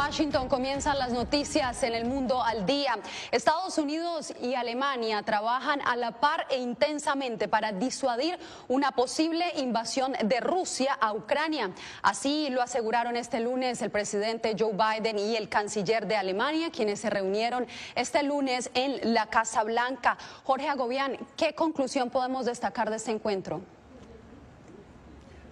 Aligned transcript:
Washington 0.00 0.48
comienzan 0.48 0.98
las 0.98 1.12
noticias 1.12 1.82
en 1.82 1.92
el 1.92 2.06
mundo 2.06 2.42
al 2.42 2.64
día. 2.64 2.98
Estados 3.30 3.76
Unidos 3.76 4.32
y 4.40 4.54
Alemania 4.54 5.22
trabajan 5.22 5.82
a 5.82 5.94
la 5.94 6.12
par 6.12 6.46
e 6.48 6.56
intensamente 6.56 7.48
para 7.48 7.72
disuadir 7.72 8.38
una 8.68 8.92
posible 8.92 9.44
invasión 9.58 10.14
de 10.24 10.40
Rusia 10.40 10.96
a 10.98 11.12
Ucrania. 11.12 11.72
Así 12.00 12.48
lo 12.48 12.62
aseguraron 12.62 13.14
este 13.14 13.40
lunes 13.40 13.82
el 13.82 13.90
presidente 13.90 14.56
Joe 14.58 14.72
Biden 14.72 15.18
y 15.18 15.36
el 15.36 15.50
canciller 15.50 16.06
de 16.06 16.16
Alemania, 16.16 16.70
quienes 16.70 17.00
se 17.00 17.10
reunieron 17.10 17.66
este 17.94 18.22
lunes 18.22 18.70
en 18.72 19.12
la 19.12 19.26
Casa 19.26 19.64
Blanca. 19.64 20.16
Jorge 20.44 20.70
Agobián, 20.70 21.18
¿qué 21.36 21.54
conclusión 21.54 22.08
podemos 22.08 22.46
destacar 22.46 22.88
de 22.88 22.96
este 22.96 23.10
encuentro? 23.10 23.60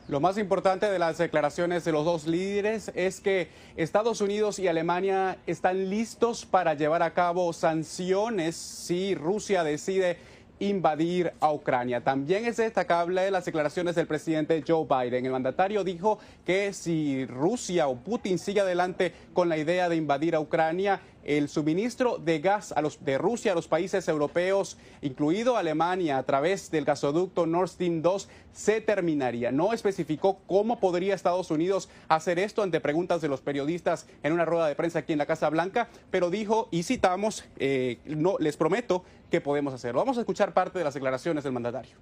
Lo 0.08 0.20
más 0.20 0.38
importante 0.38 0.86
de 0.90 0.98
las 0.98 1.18
declaraciones 1.18 1.84
de 1.84 1.92
los 1.92 2.02
dos 2.06 2.26
líderes 2.26 2.90
es 2.94 3.20
que 3.20 3.48
Estados 3.76 4.22
Unidos 4.22 4.58
y 4.58 4.66
Alemania 4.66 5.36
están 5.46 5.90
listos 5.90 6.46
para 6.46 6.72
llevar 6.72 7.02
a 7.02 7.12
cabo 7.12 7.52
sanciones 7.52 8.56
si 8.56 9.14
Rusia 9.14 9.64
decide 9.64 10.16
invadir 10.60 11.34
a 11.40 11.52
Ucrania. 11.52 12.02
También 12.02 12.46
es 12.46 12.56
destacable 12.56 13.30
las 13.30 13.44
declaraciones 13.44 13.96
del 13.96 14.06
presidente 14.06 14.64
Joe 14.66 14.86
Biden. 14.88 15.26
El 15.26 15.32
mandatario 15.32 15.84
dijo 15.84 16.18
que 16.46 16.72
si 16.72 17.26
Rusia 17.26 17.86
o 17.88 17.96
Putin 17.96 18.38
sigue 18.38 18.60
adelante 18.60 19.12
con 19.34 19.50
la 19.50 19.58
idea 19.58 19.90
de 19.90 19.96
invadir 19.96 20.34
a 20.34 20.40
Ucrania, 20.40 21.02
el 21.28 21.50
suministro 21.50 22.16
de 22.16 22.38
gas 22.38 22.72
a 22.72 22.80
los, 22.80 23.04
de 23.04 23.18
Rusia 23.18 23.52
a 23.52 23.54
los 23.54 23.68
países 23.68 24.08
europeos, 24.08 24.78
incluido 25.02 25.58
Alemania, 25.58 26.16
a 26.16 26.22
través 26.22 26.70
del 26.70 26.86
gasoducto 26.86 27.44
Nord 27.44 27.68
Stream 27.68 28.00
2, 28.00 28.30
se 28.50 28.80
terminaría. 28.80 29.52
No 29.52 29.74
especificó 29.74 30.38
cómo 30.46 30.80
podría 30.80 31.14
Estados 31.14 31.50
Unidos 31.50 31.90
hacer 32.08 32.38
esto 32.38 32.62
ante 32.62 32.80
preguntas 32.80 33.20
de 33.20 33.28
los 33.28 33.42
periodistas 33.42 34.06
en 34.22 34.32
una 34.32 34.46
rueda 34.46 34.66
de 34.66 34.74
prensa 34.74 35.00
aquí 35.00 35.12
en 35.12 35.18
la 35.18 35.26
Casa 35.26 35.50
Blanca, 35.50 35.90
pero 36.10 36.30
dijo, 36.30 36.68
y 36.70 36.82
citamos, 36.82 37.44
eh, 37.58 37.98
no, 38.06 38.36
les 38.38 38.56
prometo 38.56 39.04
que 39.30 39.42
podemos 39.42 39.74
hacerlo. 39.74 40.00
Vamos 40.00 40.16
a 40.16 40.20
escuchar 40.20 40.54
parte 40.54 40.78
de 40.78 40.84
las 40.84 40.94
declaraciones 40.94 41.44
del 41.44 41.52
mandatario. 41.52 41.96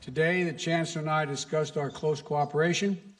Today, 0.00 0.44
the 0.44 0.54
Chancellor 0.54 1.08
and 1.08 1.10
I 1.10 1.28
discussed 1.28 1.76
our 1.76 1.90
close 1.90 2.22
cooperation. 2.22 3.13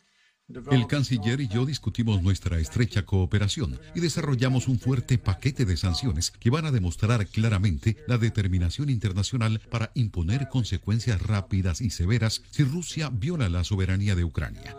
El 0.71 0.87
canciller 0.87 1.41
y 1.41 1.49
yo 1.49 1.65
discutimos 1.65 2.23
nuestra 2.23 2.59
estrecha 2.59 3.07
cooperación 3.07 3.81
y 3.95 4.01
desarrollamos 4.01 4.69
un 4.69 4.79
fuerte 4.79 5.17
paquete 5.17 5.65
de 5.65 5.77
sanciones 5.79 6.31
que 6.31 6.51
van 6.51 6.67
a 6.67 6.71
demostrar 6.71 7.27
claramente 7.27 7.97
la 8.07 8.19
determinación 8.19 8.91
internacional 8.91 9.61
para 9.71 9.91
imponer 9.95 10.51
consecuencias 10.51 11.23
rápidas 11.23 11.81
y 11.81 11.89
severas 11.89 12.43
si 12.51 12.63
Rusia 12.63 13.09
viola 13.11 13.49
la 13.49 13.65
soberanía 13.65 14.15
de 14.15 14.25
Ucrania. 14.25 14.77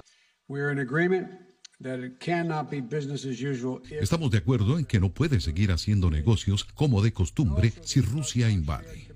Estamos 4.00 4.32
de 4.32 4.38
acuerdo 4.38 4.78
en 4.78 4.86
que 4.86 5.00
no 5.00 5.14
puede 5.14 5.42
seguir 5.42 5.72
haciendo 5.72 6.12
negocios 6.12 6.64
como 6.64 7.02
de 7.02 7.12
costumbre 7.12 7.74
si 7.82 8.02
Rusia 8.02 8.52
invade. 8.52 9.15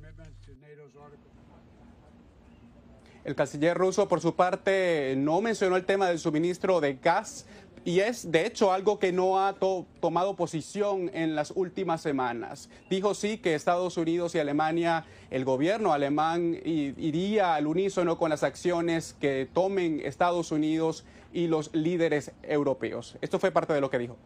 El 3.30 3.36
canciller 3.36 3.78
ruso, 3.78 4.08
por 4.08 4.22
su 4.22 4.34
parte, 4.34 5.14
no 5.16 5.40
mencionó 5.40 5.76
el 5.76 5.86
tema 5.86 6.08
del 6.08 6.18
suministro 6.18 6.82
de 6.82 6.96
gas 6.96 7.46
y 7.86 8.00
es, 8.00 8.32
de 8.32 8.48
hecho, 8.48 8.74
algo 8.74 8.98
que 8.98 9.12
no 9.12 9.46
ha 9.46 9.54
tomado 10.00 10.36
posición 10.36 11.12
en 11.14 11.36
las 11.36 11.52
últimas 11.52 12.02
semanas. 12.02 12.72
Dijo 12.90 13.14
sí 13.14 13.38
que 13.38 13.54
Estados 13.54 13.98
Unidos 13.98 14.34
y 14.34 14.40
Alemania, 14.40 15.06
el 15.30 15.46
gobierno 15.46 15.94
alemán 15.94 16.58
iría 16.66 17.54
al 17.54 17.68
unísono 17.68 18.18
con 18.18 18.32
las 18.32 18.42
acciones 18.42 19.16
que 19.22 19.48
tomen 19.54 20.02
Estados 20.04 20.52
Unidos 20.52 21.06
y 21.32 21.46
los 21.46 21.70
líderes 21.76 22.32
europeos. 22.42 23.16
Esto 23.22 23.38
fue 23.38 23.52
parte 23.52 23.74
de 23.74 23.82
lo 23.82 23.92
que 23.92 24.00
dijo. 24.00 24.18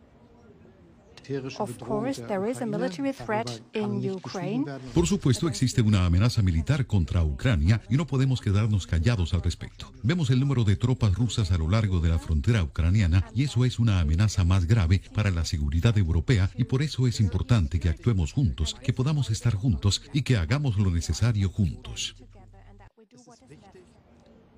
Por 4.94 5.07
supuesto, 5.07 5.47
existe 5.47 5.81
una 5.81 6.06
amenaza 6.06 6.41
militar 6.41 6.85
contra 6.85 7.23
Ucrania 7.23 7.81
y 7.89 7.95
no 7.95 8.06
podemos 8.06 8.41
quedarnos 8.41 8.88
callados 8.88 9.34
al 9.34 9.41
respecto. 9.41 9.91
Vemos 10.03 10.29
el 10.29 10.39
número 10.39 10.63
de 10.63 10.75
tropas 10.75 11.16
rusas 11.16 11.51
a 11.51 11.57
lo 11.57 11.69
largo 11.69 12.00
de 12.00 12.09
la 12.09 12.19
frontera 12.19 12.63
ucraniana 12.63 13.25
y 13.34 13.44
eso 13.44 13.66
es 13.66 13.79
una 13.79 14.00
amenaza 14.00 14.44
más 14.44 14.66
grave 14.66 15.01
para 15.13 15.31
la 15.31 15.45
seguridad 15.45 15.97
europea 15.97 16.50
y 16.56 16.66
por 16.66 16.81
eso 16.81 17.07
es 17.07 17.19
importante 17.19 17.79
que 17.79 17.90
actuemos 17.90 18.34
juntos, 18.34 18.75
que 18.84 18.94
podamos 18.94 19.29
estar 19.31 19.55
juntos 19.55 20.01
y 20.13 20.23
que 20.23 20.38
hagamos 20.38 20.78
lo 20.78 20.91
necesario 20.91 21.50
juntos. 21.50 22.16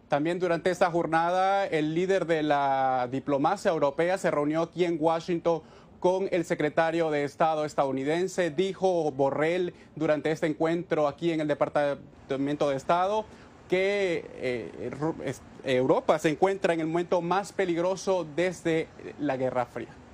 También 0.07 0.39
durante 0.39 0.69
esta 0.69 0.91
jornada, 0.91 1.65
el 1.65 1.95
líder 1.95 2.25
de 2.25 2.43
la 2.43 3.09
diplomacia 3.11 3.71
europea 3.71 4.17
se 4.17 4.29
reunió 4.29 4.61
aquí 4.61 4.85
en 4.85 4.97
Washington 4.99 5.61
con 6.05 6.29
el 6.29 6.45
secretario 6.45 7.09
de 7.09 7.23
Estado 7.23 7.65
estadounidense. 7.65 8.51
Dijo 8.51 9.11
Borrell 9.11 9.73
durante 9.95 10.29
este 10.29 10.45
encuentro 10.45 11.07
aquí 11.07 11.31
en 11.31 11.41
el 11.41 11.47
Departamento 11.47 12.69
de 12.69 12.75
Estado 12.75 13.25
que 13.67 14.23
eh, 14.35 15.31
Europa 15.63 16.19
se 16.19 16.29
encuentra 16.29 16.75
en 16.75 16.81
el 16.81 16.85
momento 16.85 17.21
más 17.21 17.53
peligroso 17.53 18.23
desde 18.35 18.87
la 19.19 19.35
Guerra 19.35 19.65
Fría. 19.65 20.04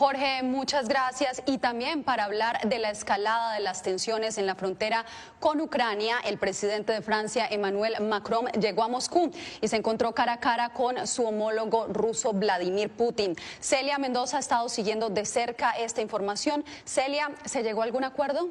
Jorge, 0.00 0.42
muchas 0.42 0.88
gracias. 0.88 1.42
Y 1.44 1.58
también 1.58 2.04
para 2.04 2.24
hablar 2.24 2.66
de 2.66 2.78
la 2.78 2.88
escalada 2.88 3.52
de 3.52 3.60
las 3.60 3.82
tensiones 3.82 4.38
en 4.38 4.46
la 4.46 4.54
frontera 4.54 5.04
con 5.40 5.60
Ucrania, 5.60 6.16
el 6.24 6.38
presidente 6.38 6.94
de 6.94 7.02
Francia, 7.02 7.46
Emmanuel 7.50 8.00
Macron, 8.00 8.46
llegó 8.52 8.82
a 8.82 8.88
Moscú 8.88 9.30
y 9.60 9.68
se 9.68 9.76
encontró 9.76 10.14
cara 10.14 10.32
a 10.32 10.40
cara 10.40 10.70
con 10.70 11.06
su 11.06 11.26
homólogo 11.26 11.86
ruso, 11.88 12.32
Vladimir 12.32 12.88
Putin. 12.88 13.36
Celia 13.60 13.98
Mendoza 13.98 14.38
ha 14.38 14.40
estado 14.40 14.70
siguiendo 14.70 15.10
de 15.10 15.26
cerca 15.26 15.72
esta 15.72 16.00
información. 16.00 16.64
Celia, 16.86 17.32
¿se 17.44 17.62
llegó 17.62 17.82
a 17.82 17.84
algún 17.84 18.04
acuerdo? 18.04 18.48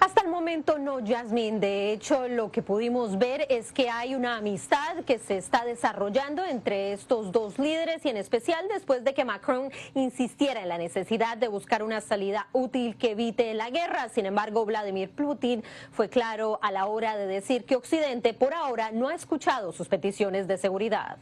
Hasta 0.00 0.22
el 0.22 0.28
momento 0.28 0.78
no, 0.78 0.98
Jasmine. 1.04 1.58
De 1.58 1.92
hecho, 1.92 2.28
lo 2.28 2.50
que 2.50 2.62
pudimos 2.62 3.18
ver 3.18 3.46
es 3.48 3.72
que 3.72 3.90
hay 3.90 4.14
una 4.14 4.36
amistad 4.36 5.04
que 5.06 5.18
se 5.18 5.36
está 5.36 5.64
desarrollando 5.64 6.44
entre 6.44 6.92
estos 6.92 7.32
dos 7.32 7.58
líderes 7.58 8.04
y 8.04 8.08
en 8.08 8.16
especial 8.16 8.66
después 8.68 9.04
de 9.04 9.14
que 9.14 9.24
Macron 9.24 9.70
insistiera 9.94 10.62
en 10.62 10.68
la 10.68 10.78
necesidad 10.78 11.36
de 11.36 11.48
buscar 11.48 11.82
una 11.82 12.00
salida 12.00 12.48
útil 12.52 12.96
que 12.96 13.12
evite 13.12 13.54
la 13.54 13.70
guerra. 13.70 14.08
Sin 14.08 14.26
embargo, 14.26 14.64
Vladimir 14.64 15.10
Putin 15.10 15.62
fue 15.92 16.08
claro 16.08 16.58
a 16.62 16.70
la 16.72 16.86
hora 16.86 17.16
de 17.16 17.26
decir 17.26 17.64
que 17.64 17.76
Occidente 17.76 18.34
por 18.34 18.54
ahora 18.54 18.90
no 18.92 19.08
ha 19.08 19.14
escuchado 19.14 19.72
sus 19.72 19.88
peticiones 19.88 20.46
de 20.46 20.58
seguridad. 20.58 21.18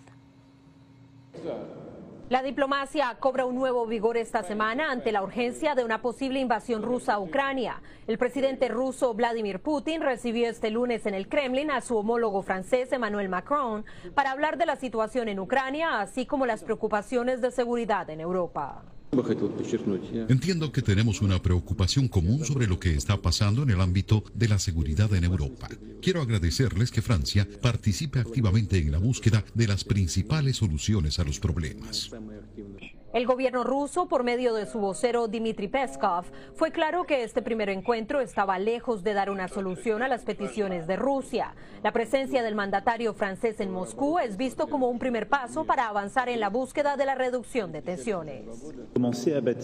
La 2.31 2.43
diplomacia 2.43 3.15
cobra 3.21 3.45
un 3.45 3.55
nuevo 3.55 3.87
vigor 3.87 4.17
esta 4.17 4.43
semana 4.43 4.91
ante 4.91 5.13
la 5.13 5.23
urgencia 5.23 5.75
de 5.75 5.85
una 5.85 6.01
posible 6.01 6.41
invasión 6.41 6.83
rusa 6.83 7.15
a 7.15 7.21
Ucrania. 7.21 7.83
El 8.07 8.17
presidente 8.17 8.69
ruso 8.69 9.13
Vladimir 9.13 9.61
Putin 9.61 10.01
recibió 10.01 10.49
este 10.49 10.71
lunes 10.71 11.05
en 11.05 11.13
el 11.13 11.29
Kremlin 11.29 11.71
a 11.71 11.83
su 11.83 11.99
homólogo 11.99 12.41
francés 12.41 12.91
Emmanuel 12.93 13.29
Macron 13.29 13.85
para 14.15 14.31
hablar 14.31 14.57
de 14.57 14.65
la 14.65 14.77
situación 14.77 15.29
en 15.29 15.39
Ucrania, 15.39 16.01
así 16.01 16.25
como 16.25 16.47
las 16.47 16.65
preocupaciones 16.65 17.43
de 17.43 17.51
seguridad 17.51 18.09
en 18.09 18.21
Europa. 18.21 18.94
Entiendo 20.29 20.73
que 20.73 20.83
tenemos 20.83 21.21
una 21.21 21.41
preocupación 21.41 22.09
común 22.09 22.45
sobre 22.45 22.67
lo 22.67 22.79
que 22.79 22.95
está 22.95 23.21
pasando 23.21 23.63
en 23.63 23.71
el 23.71 23.81
ámbito 23.81 24.25
de 24.35 24.49
la 24.49 24.59
seguridad 24.59 25.13
en 25.15 25.25
Europa. 25.25 25.69
Quiero 26.01 26.23
agradecerles 26.23 26.91
que 26.91 27.03
Francia 27.03 27.47
participe 27.63 28.19
activamente 28.19 28.79
en 28.79 28.93
la 28.93 28.99
búsqueda 28.99 29.45
de 29.55 29.67
las 29.67 29.85
principales 29.85 30.57
soluciones 30.57 31.19
a 31.19 31.25
los 31.25 31.39
problemas. 31.41 32.11
El 33.15 33.27
gobierno 33.27 33.63
ruso, 33.63 34.09
por 34.09 34.25
medio 34.25 34.55
de 34.55 34.67
su 34.67 34.81
vocero 34.81 35.29
Dmitry 35.29 35.69
Peskov, 35.69 36.25
fue 36.57 36.73
claro 36.73 37.05
que 37.05 37.23
este 37.23 37.43
primer 37.43 37.69
encuentro 37.69 38.21
estaba 38.21 38.59
lejos 38.59 39.05
de 39.05 39.15
dar 39.15 39.31
una 39.31 39.47
solución 39.47 40.03
a 40.03 40.09
las 40.09 40.25
peticiones 40.25 40.89
de 40.89 40.97
Rusia. 40.97 41.55
La 41.85 41.93
presencia 41.93 42.43
del 42.43 42.57
mandatario 42.57 43.15
francés 43.15 43.61
en 43.61 43.71
Moscú 43.71 44.19
es 44.19 44.37
visto 44.37 44.67
como 44.67 44.89
un 44.89 44.99
primer 44.99 45.29
paso 45.29 45.65
para 45.65 45.87
avanzar 45.87 46.29
en 46.29 46.41
la 46.41 46.49
búsqueda 46.49 46.97
de 46.97 47.07
la 47.07 47.15
reducción 47.15 47.71
de 47.71 47.83
tensiones. 47.83 48.47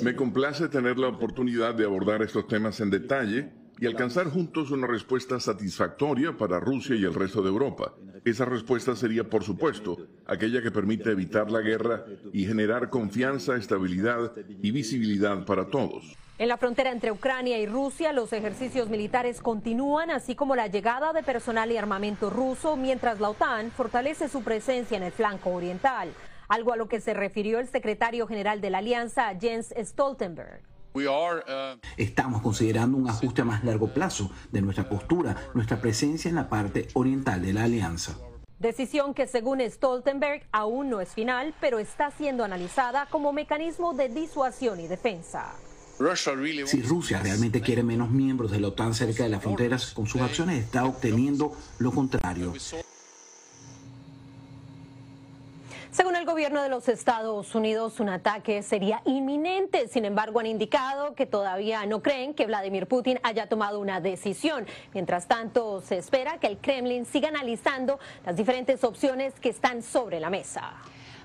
Me 0.04 0.14
complace 0.14 0.68
tener 0.68 0.96
la 0.96 1.08
oportunidad 1.08 1.74
de 1.74 1.86
abordar 1.86 2.22
estos 2.22 2.46
temas 2.46 2.78
en 2.78 2.90
detalle 2.90 3.50
y 3.80 3.86
alcanzar 3.86 4.30
juntos 4.30 4.70
una 4.70 4.86
respuesta 4.86 5.40
satisfactoria 5.40 6.36
para 6.36 6.60
Rusia 6.60 6.94
y 6.94 7.04
el 7.04 7.14
resto 7.14 7.40
de 7.40 7.48
Europa. 7.48 7.94
Esa 8.26 8.44
respuesta 8.44 8.94
sería, 8.94 9.24
por 9.24 9.42
supuesto, 9.42 9.96
aquella 10.26 10.60
que 10.60 10.70
permite 10.70 11.10
evitar 11.10 11.50
la 11.50 11.62
guerra 11.62 12.04
y 12.32 12.44
generar 12.44 12.90
confianza, 12.90 13.56
estabilidad 13.56 14.32
y 14.62 14.70
visibilidad 14.70 15.46
para 15.46 15.66
todos. 15.66 16.14
En 16.36 16.48
la 16.48 16.58
frontera 16.58 16.90
entre 16.90 17.10
Ucrania 17.10 17.58
y 17.58 17.66
Rusia, 17.66 18.12
los 18.12 18.32
ejercicios 18.32 18.90
militares 18.90 19.40
continúan, 19.40 20.10
así 20.10 20.34
como 20.34 20.56
la 20.56 20.68
llegada 20.68 21.12
de 21.12 21.22
personal 21.22 21.72
y 21.72 21.78
armamento 21.78 22.28
ruso, 22.28 22.76
mientras 22.76 23.20
la 23.20 23.30
OTAN 23.30 23.70
fortalece 23.70 24.28
su 24.28 24.42
presencia 24.42 24.98
en 24.98 25.02
el 25.02 25.12
flanco 25.12 25.50
oriental, 25.50 26.10
algo 26.48 26.72
a 26.72 26.76
lo 26.76 26.88
que 26.88 27.00
se 27.00 27.14
refirió 27.14 27.58
el 27.58 27.68
secretario 27.68 28.26
general 28.26 28.60
de 28.60 28.70
la 28.70 28.78
alianza, 28.78 29.34
Jens 29.38 29.74
Stoltenberg. 29.78 30.69
Uh, 30.92 31.78
Estamos 31.96 32.42
considerando 32.42 32.96
un 32.96 33.08
ajuste 33.08 33.42
a 33.42 33.44
más 33.44 33.64
largo 33.64 33.94
plazo 33.94 34.30
de 34.50 34.60
nuestra 34.60 34.88
postura, 34.88 35.36
nuestra 35.54 35.80
presencia 35.80 36.28
en 36.28 36.34
la 36.34 36.48
parte 36.48 36.88
oriental 36.94 37.42
de 37.42 37.52
la 37.52 37.64
alianza. 37.64 38.16
Decisión 38.58 39.14
que 39.14 39.26
según 39.26 39.60
Stoltenberg 39.60 40.42
aún 40.52 40.90
no 40.90 41.00
es 41.00 41.14
final, 41.14 41.54
pero 41.60 41.78
está 41.78 42.10
siendo 42.10 42.44
analizada 42.44 43.06
como 43.06 43.32
mecanismo 43.32 43.94
de 43.94 44.08
disuasión 44.08 44.80
y 44.80 44.86
defensa. 44.86 45.54
Si 46.66 46.82
Rusia 46.82 47.20
realmente 47.22 47.60
quiere 47.60 47.82
menos 47.82 48.10
miembros 48.10 48.50
de 48.50 48.58
la 48.58 48.68
OTAN 48.68 48.94
cerca 48.94 49.22
de 49.22 49.28
las 49.28 49.42
fronteras, 49.42 49.92
con 49.92 50.06
sus 50.06 50.22
acciones 50.22 50.64
está 50.64 50.86
obteniendo 50.86 51.52
lo 51.78 51.92
contrario. 51.92 52.54
Según 55.92 56.14
el 56.14 56.24
gobierno 56.24 56.62
de 56.62 56.68
los 56.68 56.88
Estados 56.88 57.52
Unidos, 57.56 57.98
un 57.98 58.10
ataque 58.10 58.62
sería 58.62 59.02
inminente. 59.06 59.88
Sin 59.88 60.04
embargo, 60.04 60.38
han 60.38 60.46
indicado 60.46 61.16
que 61.16 61.26
todavía 61.26 61.84
no 61.84 62.00
creen 62.00 62.32
que 62.32 62.46
Vladimir 62.46 62.86
Putin 62.86 63.18
haya 63.24 63.48
tomado 63.48 63.80
una 63.80 64.00
decisión. 64.00 64.68
Mientras 64.94 65.26
tanto, 65.26 65.80
se 65.80 65.98
espera 65.98 66.38
que 66.38 66.46
el 66.46 66.58
Kremlin 66.58 67.06
siga 67.06 67.28
analizando 67.28 67.98
las 68.24 68.36
diferentes 68.36 68.84
opciones 68.84 69.34
que 69.40 69.48
están 69.48 69.82
sobre 69.82 70.20
la 70.20 70.30
mesa. 70.30 70.74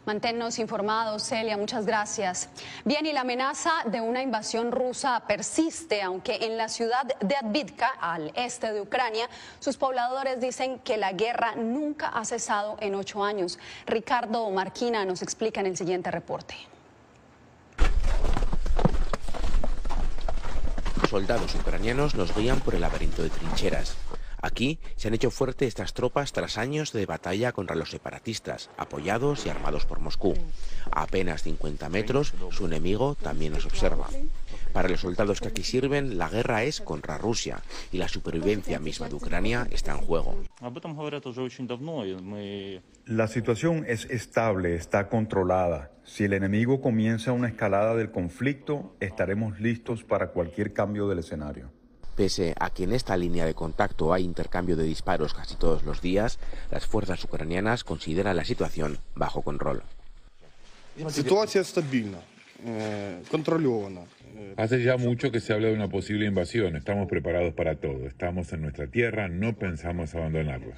Manténnos 0.05 0.59
informados, 0.59 1.23
Celia, 1.23 1.57
muchas 1.57 1.87
gracias. 1.87 2.49
Bien, 2.83 3.07
y 3.07 3.13
la 3.13 3.21
amenaza 3.21 3.71
de 3.85 4.01
una 4.01 4.21
invasión 4.21 4.71
rusa 4.71 5.23
persiste, 5.27 6.03
aunque 6.03 6.45
en 6.45 6.57
la 6.57 6.69
ciudad 6.69 7.03
de 7.21 7.35
Advitka, 7.35 7.87
al 7.99 8.31
este 8.35 8.71
de 8.71 8.81
Ucrania, 8.81 9.27
sus 9.59 9.77
pobladores 9.77 10.39
dicen 10.39 10.77
que 10.79 10.97
la 10.97 11.13
guerra 11.13 11.55
nunca 11.55 12.09
ha 12.09 12.23
cesado 12.23 12.77
en 12.81 12.93
ocho 12.93 13.23
años. 13.23 13.57
Ricardo 13.87 14.47
Marquina 14.51 15.05
nos 15.05 15.23
explica 15.23 15.61
en 15.61 15.67
el 15.67 15.77
siguiente 15.77 16.11
reporte. 16.11 16.55
Soldados 21.09 21.55
ucranianos 21.55 22.13
nos 22.13 22.35
guían 22.35 22.59
por 22.59 22.75
el 22.75 22.81
laberinto 22.81 23.23
de 23.23 23.29
trincheras. 23.29 23.95
Aquí 24.45 24.77
se 24.95 25.07
han 25.07 25.15
hecho 25.15 25.31
fuerte 25.31 25.65
estas 25.65 25.95
tropas 25.95 26.31
tras 26.31 26.59
años 26.59 26.93
de 26.93 27.07
batalla 27.07 27.51
contra 27.51 27.75
los 27.75 27.89
separatistas, 27.89 28.69
apoyados 28.77 29.43
y 29.47 29.49
armados 29.49 29.87
por 29.87 29.99
Moscú. 29.99 30.35
A 30.91 31.01
apenas 31.01 31.41
50 31.41 31.89
metros, 31.89 32.31
su 32.51 32.67
enemigo 32.67 33.15
también 33.15 33.53
los 33.53 33.65
observa. 33.65 34.07
Para 34.71 34.87
los 34.87 34.99
soldados 34.99 35.41
que 35.41 35.47
aquí 35.47 35.63
sirven, 35.63 36.19
la 36.19 36.29
guerra 36.29 36.61
es 36.61 36.79
contra 36.79 37.17
Rusia 37.17 37.63
y 37.91 37.97
la 37.97 38.07
supervivencia 38.07 38.77
misma 38.77 39.09
de 39.09 39.15
Ucrania 39.15 39.67
está 39.71 39.93
en 39.93 40.01
juego. 40.01 40.37
La 43.05 43.27
situación 43.27 43.83
es 43.87 44.05
estable, 44.11 44.75
está 44.75 45.09
controlada. 45.09 45.91
Si 46.03 46.23
el 46.23 46.33
enemigo 46.33 46.81
comienza 46.81 47.31
una 47.31 47.47
escalada 47.47 47.95
del 47.95 48.11
conflicto, 48.11 48.95
estaremos 48.99 49.59
listos 49.59 50.03
para 50.03 50.27
cualquier 50.27 50.71
cambio 50.71 51.07
del 51.07 51.17
escenario. 51.17 51.71
Pese 52.15 52.55
a 52.59 52.69
que 52.69 52.85
en 52.85 52.93
esta 52.93 53.17
línea 53.17 53.45
de 53.45 53.53
contacto 53.53 54.13
hay 54.13 54.23
intercambio 54.23 54.75
de 54.75 54.83
disparos 54.83 55.33
casi 55.33 55.55
todos 55.55 55.83
los 55.83 56.01
días, 56.01 56.39
las 56.71 56.85
fuerzas 56.85 57.23
ucranianas 57.23 57.83
consideran 57.83 58.37
la 58.37 58.45
situación 58.45 58.99
bajo 59.15 59.41
control. 59.41 59.83
Hace 64.57 64.81
ya 64.83 64.97
mucho 64.97 65.31
que 65.31 65.39
se 65.39 65.53
habla 65.53 65.67
de 65.67 65.73
una 65.73 65.89
posible 65.89 66.25
invasión. 66.25 66.75
Estamos 66.75 67.07
preparados 67.07 67.53
para 67.53 67.75
todo. 67.75 68.07
Estamos 68.07 68.51
en 68.53 68.61
nuestra 68.61 68.87
tierra, 68.87 69.27
no 69.27 69.53
pensamos 69.57 70.15
abandonarla. 70.15 70.75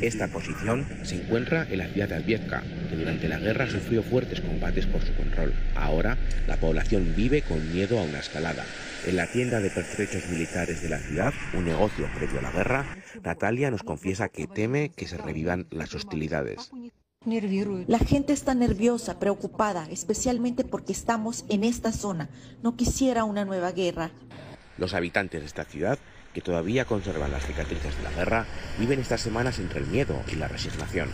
Esta 0.00 0.28
posición 0.28 0.86
se 1.02 1.16
encuentra 1.16 1.66
en 1.70 1.78
la 1.78 1.88
ciudad 1.88 2.08
de 2.08 2.14
Albievka, 2.16 2.62
que 2.88 2.96
durante 2.96 3.28
la 3.28 3.38
guerra 3.38 3.68
sufrió 3.68 4.02
fuertes 4.02 4.40
combates 4.40 4.86
por 4.86 5.02
su 5.02 5.14
control. 5.14 5.52
Ahora, 5.74 6.16
la 6.46 6.56
población 6.56 7.14
vive 7.16 7.42
con 7.42 7.72
miedo 7.72 7.98
a 7.98 8.02
una 8.02 8.20
escalada. 8.20 8.64
En 9.06 9.16
la 9.16 9.26
tienda 9.26 9.60
de 9.60 9.70
pertrechos 9.70 10.28
militares 10.30 10.82
de 10.82 10.88
la 10.88 10.98
ciudad, 10.98 11.32
un 11.54 11.64
negocio 11.64 12.08
previo 12.16 12.38
a 12.38 12.42
la 12.42 12.50
guerra, 12.50 12.96
Natalia 13.22 13.70
nos 13.70 13.82
confiesa 13.82 14.28
que 14.28 14.46
teme 14.46 14.90
que 14.96 15.06
se 15.06 15.16
revivan 15.16 15.66
las 15.70 15.94
hostilidades. 15.94 16.70
La 17.88 17.98
gente 17.98 18.32
está 18.32 18.54
nerviosa, 18.54 19.18
preocupada, 19.18 19.88
especialmente 19.90 20.62
porque 20.62 20.92
estamos 20.92 21.44
en 21.48 21.64
esta 21.64 21.90
zona. 21.90 22.28
No 22.62 22.76
quisiera 22.76 23.24
una 23.24 23.44
nueva 23.44 23.72
guerra. 23.72 24.12
Los 24.78 24.94
habitantes 24.94 25.40
de 25.40 25.46
esta 25.46 25.64
ciudad, 25.64 25.98
que 26.32 26.40
todavía 26.40 26.84
conservan 26.84 27.32
las 27.32 27.44
cicatrices 27.44 27.96
de 27.96 28.02
la 28.04 28.12
guerra, 28.12 28.46
viven 28.78 29.00
estas 29.00 29.22
semanas 29.22 29.58
entre 29.58 29.80
el 29.80 29.86
miedo 29.86 30.14
y 30.32 30.36
la 30.36 30.46
resignación. 30.46 31.08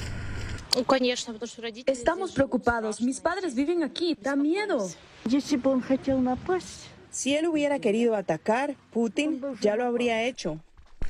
Estamos 1.87 2.33
preocupados. 2.33 3.01
Mis 3.01 3.21
padres 3.21 3.55
viven 3.55 3.83
aquí. 3.83 4.15
Da 4.21 4.37
miedo. 4.37 4.89
Si 7.11 7.35
él 7.35 7.47
hubiera 7.47 7.79
querido 7.79 8.17
atacar, 8.17 8.77
Putin 8.91 9.43
ya 9.61 9.77
lo 9.77 9.85
habría 9.85 10.25
hecho. 10.25 10.61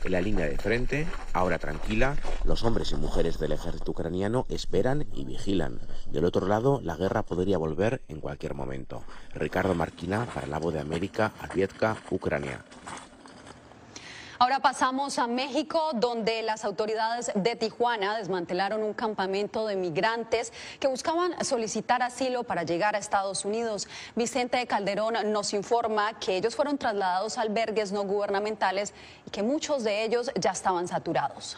En 0.04 0.12
la 0.12 0.20
línea 0.20 0.46
de 0.46 0.58
frente, 0.58 1.06
ahora 1.32 1.58
tranquila, 1.58 2.16
los 2.44 2.64
hombres 2.64 2.90
y 2.92 2.96
mujeres 2.96 3.38
del 3.38 3.52
ejército 3.52 3.92
ucraniano 3.92 4.46
esperan 4.48 5.06
y 5.12 5.24
vigilan. 5.24 5.80
Del 6.10 6.24
otro 6.24 6.46
lado, 6.46 6.80
la 6.82 6.96
guerra 6.96 7.22
podría 7.22 7.58
volver 7.58 8.02
en 8.08 8.20
cualquier 8.20 8.54
momento. 8.54 9.04
Ricardo 9.34 9.74
Marquina 9.74 10.26
para 10.34 10.48
la 10.48 10.58
Voz 10.58 10.74
de 10.74 10.80
América, 10.80 11.32
Alvietka, 11.40 11.96
Ucrania. 12.10 12.64
Ahora 14.42 14.58
pasamos 14.58 15.20
a 15.20 15.28
México, 15.28 15.92
donde 15.94 16.42
las 16.42 16.64
autoridades 16.64 17.30
de 17.36 17.54
Tijuana 17.54 18.18
desmantelaron 18.18 18.82
un 18.82 18.92
campamento 18.92 19.68
de 19.68 19.76
migrantes 19.76 20.52
que 20.80 20.88
buscaban 20.88 21.32
solicitar 21.44 22.02
asilo 22.02 22.42
para 22.42 22.64
llegar 22.64 22.96
a 22.96 22.98
Estados 22.98 23.44
Unidos. 23.44 23.86
Vicente 24.16 24.66
Calderón 24.66 25.14
nos 25.30 25.54
informa 25.54 26.18
que 26.18 26.38
ellos 26.38 26.56
fueron 26.56 26.76
trasladados 26.76 27.38
a 27.38 27.42
albergues 27.42 27.92
no 27.92 28.02
gubernamentales 28.02 28.94
y 29.28 29.30
que 29.30 29.44
muchos 29.44 29.84
de 29.84 30.02
ellos 30.02 30.28
ya 30.34 30.50
estaban 30.50 30.88
saturados. 30.88 31.56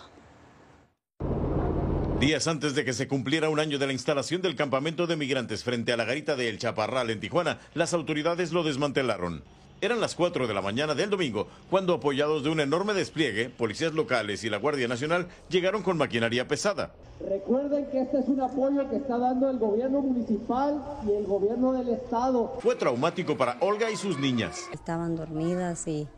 Días 2.20 2.46
antes 2.48 2.74
de 2.74 2.84
que 2.84 2.92
se 2.92 3.08
cumpliera 3.08 3.48
un 3.48 3.60
año 3.60 3.78
de 3.78 3.86
la 3.86 3.94
instalación 3.94 4.42
del 4.42 4.56
campamento 4.56 5.06
de 5.06 5.16
migrantes 5.16 5.64
frente 5.64 5.94
a 5.94 5.96
la 5.96 6.04
garita 6.04 6.36
de 6.36 6.50
El 6.50 6.58
Chaparral 6.58 7.08
en 7.08 7.18
Tijuana, 7.18 7.60
las 7.72 7.94
autoridades 7.94 8.52
lo 8.52 8.62
desmantelaron. 8.62 9.42
Eran 9.84 10.00
las 10.00 10.14
4 10.14 10.46
de 10.46 10.54
la 10.54 10.62
mañana 10.62 10.94
del 10.94 11.10
domingo 11.10 11.46
cuando, 11.68 11.92
apoyados 11.92 12.42
de 12.42 12.48
un 12.48 12.58
enorme 12.58 12.94
despliegue, 12.94 13.50
policías 13.50 13.92
locales 13.92 14.42
y 14.42 14.48
la 14.48 14.56
Guardia 14.56 14.88
Nacional 14.88 15.26
llegaron 15.50 15.82
con 15.82 15.98
maquinaria 15.98 16.48
pesada. 16.48 16.94
Recuerden 17.20 17.84
que 17.90 18.00
este 18.00 18.20
es 18.20 18.28
un 18.28 18.40
apoyo 18.40 18.88
que 18.88 18.96
está 18.96 19.18
dando 19.18 19.50
el 19.50 19.58
gobierno 19.58 20.00
municipal 20.00 20.82
y 21.06 21.12
el 21.12 21.26
gobierno 21.26 21.74
del 21.74 21.90
estado. 21.90 22.54
Fue 22.60 22.76
traumático 22.76 23.36
para 23.36 23.58
Olga 23.60 23.90
y 23.90 23.96
sus 23.96 24.18
niñas. 24.18 24.58
Estaban 24.72 25.16
dormidas 25.16 25.86
y 25.86 26.08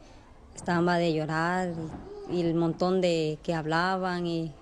estaban 0.55 0.87
de 1.01 1.13
llorar 1.13 1.73
y, 2.31 2.43
el 2.43 2.55
montón 2.55 3.01
de 3.01 3.37
que 3.43 3.53
hablaban 3.53 4.29
y 4.29 4.53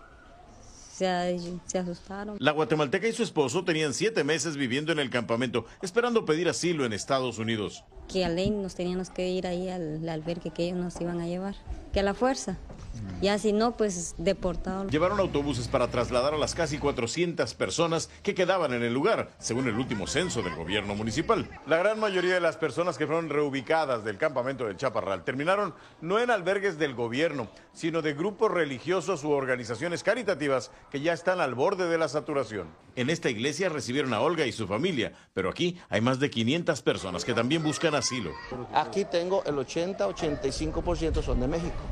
se, 0.95 1.59
se, 1.67 1.79
asustaron. 1.79 2.37
La 2.39 2.53
guatemalteca 2.53 3.09
y 3.09 3.13
su 3.13 3.23
esposo 3.23 3.65
tenían 3.65 3.95
siete 3.95 4.23
meses 4.23 4.57
viviendo 4.57 4.93
en 4.93 5.01
el 5.01 5.11
campamento, 5.11 5.67
esperando 5.83 6.25
pedir 6.25 6.49
asilo 6.49 6.85
en 6.85 6.93
Estados 6.93 7.39
Unidos. 7.39 7.85
que 8.09 8.25
a 8.25 8.29
ley 8.29 8.51
nos 8.51 8.75
teníamos 8.75 9.11
que 9.11 9.29
ir 9.29 9.47
ahí 9.47 9.69
al 9.69 10.09
albergue 10.09 10.51
que 10.51 10.65
ellos 10.65 10.79
nos 10.79 11.01
iban 11.01 11.21
a 11.21 11.27
llevar, 11.27 11.57
que 11.95 12.01
a 12.01 12.03
la 12.03 12.13
fuerza. 12.13 12.59
Ya 13.21 13.39
si 13.39 13.53
no, 13.53 13.77
pues 13.77 14.15
deportado. 14.19 14.89
Llevaron 14.89 15.19
autobuses 15.19 15.69
para 15.69 15.89
trasladar 15.89 16.35
a 16.35 16.39
las 16.39 16.55
casi 16.55 16.79
400 16.79 17.55
personas 17.55 18.11
que 18.23 18.35
quedaban 18.35 18.75
en 18.75 18.83
el 18.83 18.93
lugar, 18.93 19.31
según 19.39 19.67
el 19.69 19.77
último 19.77 20.07
censo 20.07 20.43
del 20.43 20.55
gobierno 20.55 20.95
municipal. 20.95 21.49
La 21.67 21.79
gran 21.79 21.99
mayoría 21.99 22.35
de 22.35 22.41
las 22.41 22.57
personas 22.57 22.99
que 22.99 23.07
fueron 23.07 23.31
reubicadas 23.31 24.05
del 24.05 24.19
campamento 24.19 24.67
del 24.67 24.77
Chaparral 24.77 25.25
terminaron 25.25 25.75
no 26.03 26.19
en 26.19 26.31
albergues 26.31 26.79
del 26.79 26.95
gobierno, 26.95 27.49
sino 27.73 28.03
de 28.03 28.15
grupos 28.15 28.51
religiosos 28.51 29.25
u 29.25 29.31
organizaciones 29.31 30.03
caritativas 30.03 30.71
que 30.91 31.01
ya 31.01 31.13
están 31.13 31.41
al 31.41 31.55
borde 31.55 31.89
de 31.89 31.99
la 31.99 32.09
saturación. 32.09 32.69
En 32.97 33.11
esta 33.11 33.31
iglesia 33.31 33.69
recibieron 33.69 34.13
a 34.13 34.21
Olga 34.21 34.45
y 34.45 34.53
su 34.53 34.67
familia, 34.67 35.13
pero 35.33 35.49
aquí 35.49 35.79
hay 35.89 36.01
más 36.01 36.21
de 36.21 36.31
500 36.31 36.83
personas 36.83 37.25
que 37.25 37.33
también 37.33 37.63
buscan 37.63 37.95
asilo. 37.95 38.33
Aquí 38.73 39.05
tengo 39.05 39.43
el 39.47 39.55
80-85% 39.57 41.23
son 41.23 41.41
de 41.41 41.49
México. 41.49 41.84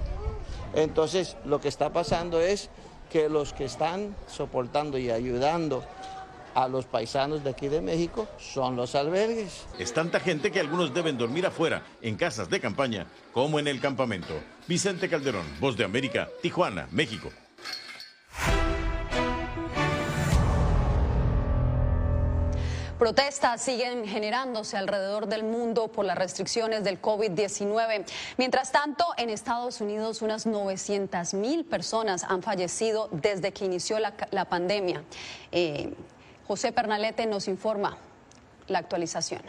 Entonces, 0.74 1.36
lo 1.44 1.60
que 1.60 1.68
está 1.68 1.92
pasando 1.92 2.40
es 2.40 2.70
que 3.10 3.28
los 3.28 3.52
que 3.52 3.66
están 3.66 4.16
soportando 4.26 4.98
y 4.98 5.10
ayudando 5.10 5.84
a 6.54 6.68
los 6.68 6.86
paisanos 6.86 7.44
de 7.44 7.50
aquí 7.50 7.68
de 7.68 7.80
México 7.80 8.28
son 8.38 8.76
los 8.76 8.94
albergues. 8.94 9.64
Es 9.78 9.92
tanta 9.92 10.20
gente 10.20 10.50
que 10.50 10.60
algunos 10.60 10.92
deben 10.94 11.18
dormir 11.18 11.46
afuera, 11.46 11.82
en 12.00 12.16
casas 12.16 12.48
de 12.50 12.60
campaña, 12.60 13.06
como 13.32 13.58
en 13.58 13.68
el 13.68 13.80
campamento. 13.80 14.34
Vicente 14.66 15.08
Calderón, 15.08 15.46
Voz 15.60 15.76
de 15.76 15.84
América, 15.84 16.28
Tijuana, 16.40 16.88
México. 16.90 17.30
Protestas 23.02 23.60
siguen 23.60 24.06
generándose 24.06 24.76
alrededor 24.76 25.26
del 25.26 25.42
mundo 25.42 25.88
por 25.88 26.04
las 26.04 26.16
restricciones 26.16 26.84
del 26.84 27.02
COVID-19. 27.02 28.04
Mientras 28.36 28.70
tanto, 28.70 29.04
en 29.16 29.28
Estados 29.28 29.80
Unidos 29.80 30.22
unas 30.22 30.46
900 30.46 31.34
mil 31.34 31.64
personas 31.64 32.22
han 32.22 32.44
fallecido 32.44 33.08
desde 33.10 33.52
que 33.52 33.64
inició 33.64 33.98
la, 33.98 34.44
pandemia. 34.44 35.02
Eh, 35.50 35.92
José 36.46 36.70
Pernalete 36.70 37.26
nos 37.26 37.48
informa 37.48 37.98
la 38.68 38.78
actualización. 38.78 39.42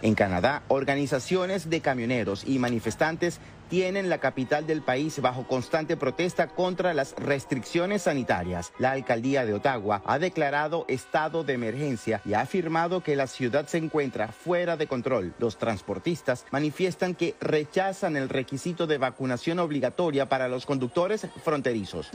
En 0.00 0.14
Canadá, 0.14 0.62
organizaciones 0.68 1.68
de 1.68 1.82
camioneros 1.82 2.42
y 2.46 2.58
manifestantes 2.58 3.38
tienen 3.72 4.10
la 4.10 4.18
capital 4.18 4.66
del 4.66 4.82
país 4.82 5.18
bajo 5.22 5.44
constante 5.48 5.96
protesta 5.96 6.48
contra 6.48 6.92
las 6.92 7.14
restricciones 7.16 8.02
sanitarias. 8.02 8.70
La 8.78 8.90
alcaldía 8.90 9.46
de 9.46 9.54
Ottawa 9.54 10.02
ha 10.04 10.18
declarado 10.18 10.84
estado 10.88 11.42
de 11.42 11.54
emergencia 11.54 12.20
y 12.26 12.34
ha 12.34 12.42
afirmado 12.42 13.02
que 13.02 13.16
la 13.16 13.26
ciudad 13.26 13.66
se 13.66 13.78
encuentra 13.78 14.28
fuera 14.28 14.76
de 14.76 14.86
control. 14.86 15.32
Los 15.38 15.56
transportistas 15.56 16.44
manifiestan 16.50 17.14
que 17.14 17.34
rechazan 17.40 18.18
el 18.18 18.28
requisito 18.28 18.86
de 18.86 18.98
vacunación 18.98 19.58
obligatoria 19.58 20.28
para 20.28 20.48
los 20.48 20.66
conductores 20.66 21.26
fronterizos. 21.42 22.10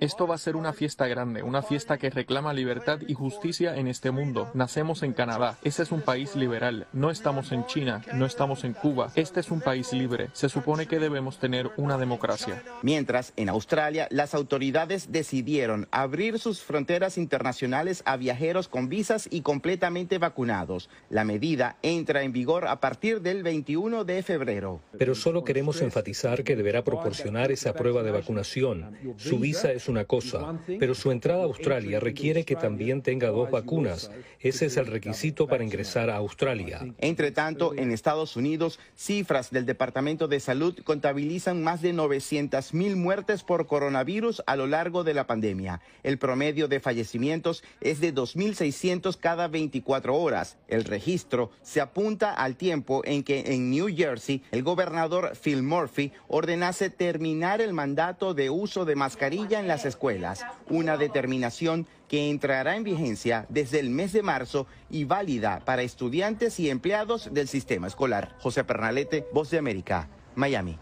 Esto 0.00 0.26
va 0.26 0.34
a 0.34 0.38
ser 0.38 0.56
una 0.56 0.72
fiesta 0.72 1.06
grande, 1.06 1.44
una 1.44 1.62
fiesta 1.62 1.96
que 1.96 2.10
reclama 2.10 2.52
libertad 2.52 2.98
y 3.06 3.14
justicia 3.14 3.76
en 3.76 3.86
este 3.86 4.10
mundo. 4.10 4.50
Nacemos 4.54 5.04
en 5.04 5.12
Canadá. 5.12 5.58
Ese 5.62 5.84
es 5.84 5.92
un 5.92 6.00
país 6.00 6.34
liberal. 6.34 6.88
No 6.92 7.12
estamos 7.12 7.52
en 7.52 7.66
China, 7.66 8.02
no 8.14 8.26
estamos 8.26 8.64
en 8.64 8.72
Cuba. 8.72 9.12
Este 9.14 9.38
es 9.38 9.52
un 9.52 9.60
país 9.60 9.92
libre 9.92 10.28
se 10.40 10.48
supone 10.48 10.86
que 10.86 10.98
debemos 10.98 11.38
tener 11.38 11.70
una 11.76 11.98
democracia. 11.98 12.62
Mientras, 12.80 13.34
en 13.36 13.50
Australia, 13.50 14.08
las 14.10 14.32
autoridades 14.34 15.12
decidieron 15.12 15.86
abrir 15.90 16.38
sus 16.38 16.62
fronteras 16.62 17.18
internacionales 17.18 18.02
a 18.06 18.16
viajeros 18.16 18.66
con 18.66 18.88
visas 18.88 19.28
y 19.30 19.42
completamente 19.42 20.16
vacunados. 20.16 20.88
La 21.10 21.24
medida 21.24 21.76
entra 21.82 22.22
en 22.22 22.32
vigor 22.32 22.68
a 22.68 22.80
partir 22.80 23.20
del 23.20 23.42
21 23.42 24.04
de 24.04 24.22
febrero. 24.22 24.80
Pero 24.96 25.14
solo 25.14 25.44
queremos 25.44 25.82
enfatizar 25.82 26.42
que 26.42 26.56
deberá 26.56 26.84
proporcionar 26.84 27.52
esa 27.52 27.74
prueba 27.74 28.02
de 28.02 28.12
vacunación. 28.12 28.96
Su 29.18 29.40
visa 29.40 29.72
es 29.72 29.90
una 29.90 30.06
cosa, 30.06 30.58
pero 30.78 30.94
su 30.94 31.10
entrada 31.10 31.42
a 31.42 31.44
Australia 31.52 32.00
requiere 32.00 32.46
que 32.46 32.56
también 32.56 33.02
tenga 33.02 33.28
dos 33.28 33.50
vacunas. 33.50 34.10
Ese 34.38 34.64
es 34.64 34.78
el 34.78 34.86
requisito 34.86 35.46
para 35.46 35.64
ingresar 35.64 36.08
a 36.08 36.16
Australia. 36.16 36.80
Entre 36.96 37.30
tanto, 37.30 37.74
en 37.74 37.92
Estados 37.92 38.36
Unidos, 38.36 38.78
cifras 38.96 39.50
del 39.50 39.66
Departamento 39.66 40.29
de 40.30 40.40
Salud 40.40 40.78
contabilizan 40.82 41.62
más 41.62 41.82
de 41.82 41.92
900 41.92 42.72
mil 42.72 42.96
muertes 42.96 43.42
por 43.42 43.66
coronavirus 43.66 44.42
a 44.46 44.56
lo 44.56 44.66
largo 44.66 45.04
de 45.04 45.12
la 45.12 45.26
pandemia. 45.26 45.82
El 46.02 46.16
promedio 46.18 46.68
de 46.68 46.80
fallecimientos 46.80 47.62
es 47.82 48.00
de 48.00 48.14
2.600 48.14 49.18
cada 49.18 49.48
24 49.48 50.16
horas. 50.16 50.56
El 50.68 50.84
registro 50.84 51.50
se 51.60 51.82
apunta 51.82 52.32
al 52.32 52.56
tiempo 52.56 53.02
en 53.04 53.22
que 53.22 53.52
en 53.52 53.70
New 53.70 53.94
Jersey 53.94 54.42
el 54.50 54.62
gobernador 54.62 55.36
Phil 55.36 55.62
Murphy 55.62 56.12
ordenase 56.28 56.88
terminar 56.88 57.60
el 57.60 57.74
mandato 57.74 58.32
de 58.32 58.48
uso 58.48 58.86
de 58.86 58.96
mascarilla 58.96 59.60
en 59.60 59.68
las 59.68 59.84
escuelas, 59.84 60.46
una 60.70 60.96
determinación 60.96 61.86
que 62.08 62.28
entrará 62.28 62.74
en 62.74 62.82
vigencia 62.82 63.46
desde 63.48 63.78
el 63.78 63.90
mes 63.90 64.12
de 64.12 64.22
marzo 64.22 64.66
y 64.90 65.04
válida 65.04 65.62
para 65.64 65.82
estudiantes 65.82 66.58
y 66.58 66.68
empleados 66.68 67.32
del 67.32 67.46
sistema 67.46 67.86
escolar. 67.86 68.34
José 68.40 68.64
Pernalete, 68.64 69.28
Voz 69.32 69.50
de 69.50 69.58
América, 69.58 70.08
Miami. 70.34 70.78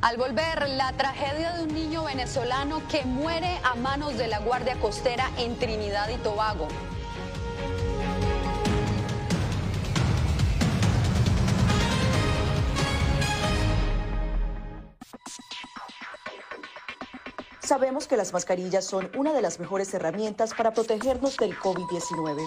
Al 0.00 0.16
volver, 0.18 0.68
la 0.68 0.92
tragedia 0.92 1.54
de 1.54 1.64
un 1.64 1.72
niño 1.74 2.04
venezolano 2.04 2.82
que 2.88 3.04
muere 3.04 3.58
a 3.64 3.74
manos 3.74 4.18
de 4.18 4.28
la 4.28 4.38
Guardia 4.40 4.76
Costera 4.76 5.30
en 5.38 5.58
Trinidad 5.58 6.10
y 6.10 6.18
Tobago. 6.18 6.68
Sabemos 17.60 18.06
que 18.06 18.18
las 18.18 18.34
mascarillas 18.34 18.84
son 18.84 19.10
una 19.16 19.32
de 19.32 19.40
las 19.40 19.58
mejores 19.58 19.94
herramientas 19.94 20.52
para 20.52 20.74
protegernos 20.74 21.38
del 21.38 21.56
COVID-19, 21.58 22.46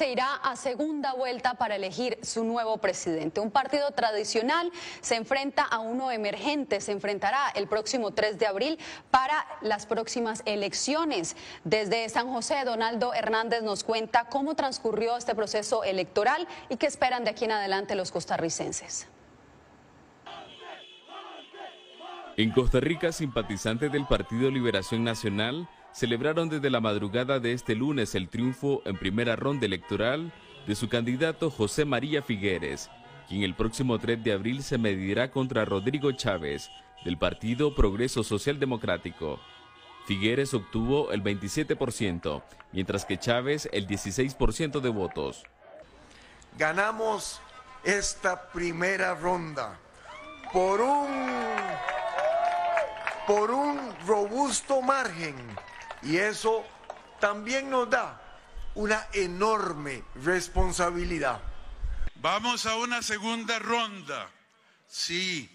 Se 0.00 0.10
irá 0.10 0.36
a 0.36 0.56
segunda 0.56 1.12
vuelta 1.12 1.52
para 1.52 1.76
elegir 1.76 2.18
su 2.22 2.42
nuevo 2.42 2.78
presidente. 2.78 3.38
Un 3.38 3.50
partido 3.50 3.90
tradicional 3.90 4.72
se 5.02 5.16
enfrenta 5.16 5.62
a 5.62 5.80
uno 5.80 6.10
emergente, 6.10 6.80
se 6.80 6.92
enfrentará 6.92 7.50
el 7.54 7.66
próximo 7.66 8.10
3 8.12 8.38
de 8.38 8.46
abril 8.46 8.78
para 9.10 9.46
las 9.60 9.84
próximas 9.84 10.40
elecciones. 10.46 11.36
Desde 11.64 12.08
San 12.08 12.32
José, 12.32 12.64
Donaldo 12.64 13.12
Hernández 13.12 13.62
nos 13.62 13.84
cuenta 13.84 14.24
cómo 14.24 14.54
transcurrió 14.54 15.18
este 15.18 15.34
proceso 15.34 15.84
electoral 15.84 16.48
y 16.70 16.78
qué 16.78 16.86
esperan 16.86 17.24
de 17.24 17.32
aquí 17.32 17.44
en 17.44 17.52
adelante 17.52 17.94
los 17.94 18.10
costarricenses. 18.10 19.06
En 22.38 22.52
Costa 22.52 22.80
Rica, 22.80 23.12
simpatizantes 23.12 23.92
del 23.92 24.06
Partido 24.06 24.50
Liberación 24.50 25.04
Nacional 25.04 25.68
celebraron 25.92 26.48
desde 26.48 26.70
la 26.70 26.80
madrugada 26.80 27.40
de 27.40 27.52
este 27.52 27.74
lunes 27.74 28.14
el 28.14 28.28
triunfo 28.28 28.82
en 28.84 28.96
primera 28.96 29.36
ronda 29.36 29.66
electoral 29.66 30.32
de 30.66 30.74
su 30.74 30.88
candidato 30.88 31.50
José 31.50 31.84
María 31.84 32.22
Figueres, 32.22 32.90
quien 33.28 33.42
el 33.42 33.54
próximo 33.54 33.98
3 33.98 34.22
de 34.22 34.32
abril 34.32 34.62
se 34.62 34.78
medirá 34.78 35.30
contra 35.30 35.64
Rodrigo 35.64 36.12
Chávez, 36.12 36.70
del 37.04 37.16
Partido 37.16 37.74
Progreso 37.74 38.22
Social 38.22 38.58
Democrático. 38.58 39.40
Figueres 40.06 40.54
obtuvo 40.54 41.12
el 41.12 41.22
27%, 41.22 42.42
mientras 42.72 43.04
que 43.04 43.18
Chávez 43.18 43.68
el 43.72 43.86
16% 43.86 44.80
de 44.80 44.88
votos. 44.88 45.44
Ganamos 46.58 47.40
esta 47.84 48.50
primera 48.50 49.14
ronda 49.14 49.78
por 50.52 50.80
un, 50.80 51.08
por 53.26 53.50
un 53.50 53.78
robusto 54.06 54.82
margen 54.82 55.36
y 56.02 56.16
eso 56.16 56.66
también 57.20 57.70
nos 57.70 57.88
da 57.90 58.20
una 58.74 59.06
enorme 59.12 60.04
responsabilidad. 60.16 61.40
Vamos 62.16 62.66
a 62.66 62.76
una 62.76 63.02
segunda 63.02 63.58
ronda. 63.58 64.30
Sí, 64.86 65.50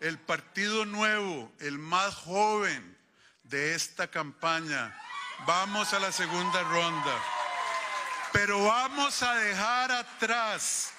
el 0.00 0.18
Partido 0.18 0.84
Nuevo, 0.84 1.52
el 1.60 1.78
más 1.78 2.14
joven 2.14 2.96
de 3.44 3.74
esta 3.74 4.10
campaña. 4.10 4.94
Vamos 5.46 5.92
a 5.92 5.98
la 5.98 6.12
segunda 6.12 6.62
ronda. 6.62 7.18
Pero 8.32 8.64
vamos 8.64 9.22
a 9.22 9.34
dejar 9.36 9.92
atrás 9.92 10.92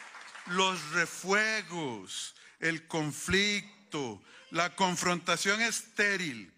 los 0.47 0.91
refuegos, 0.91 2.35
el 2.59 2.87
conflicto, 2.87 4.21
la 4.51 4.75
confrontación 4.75 5.61
estéril 5.61 6.54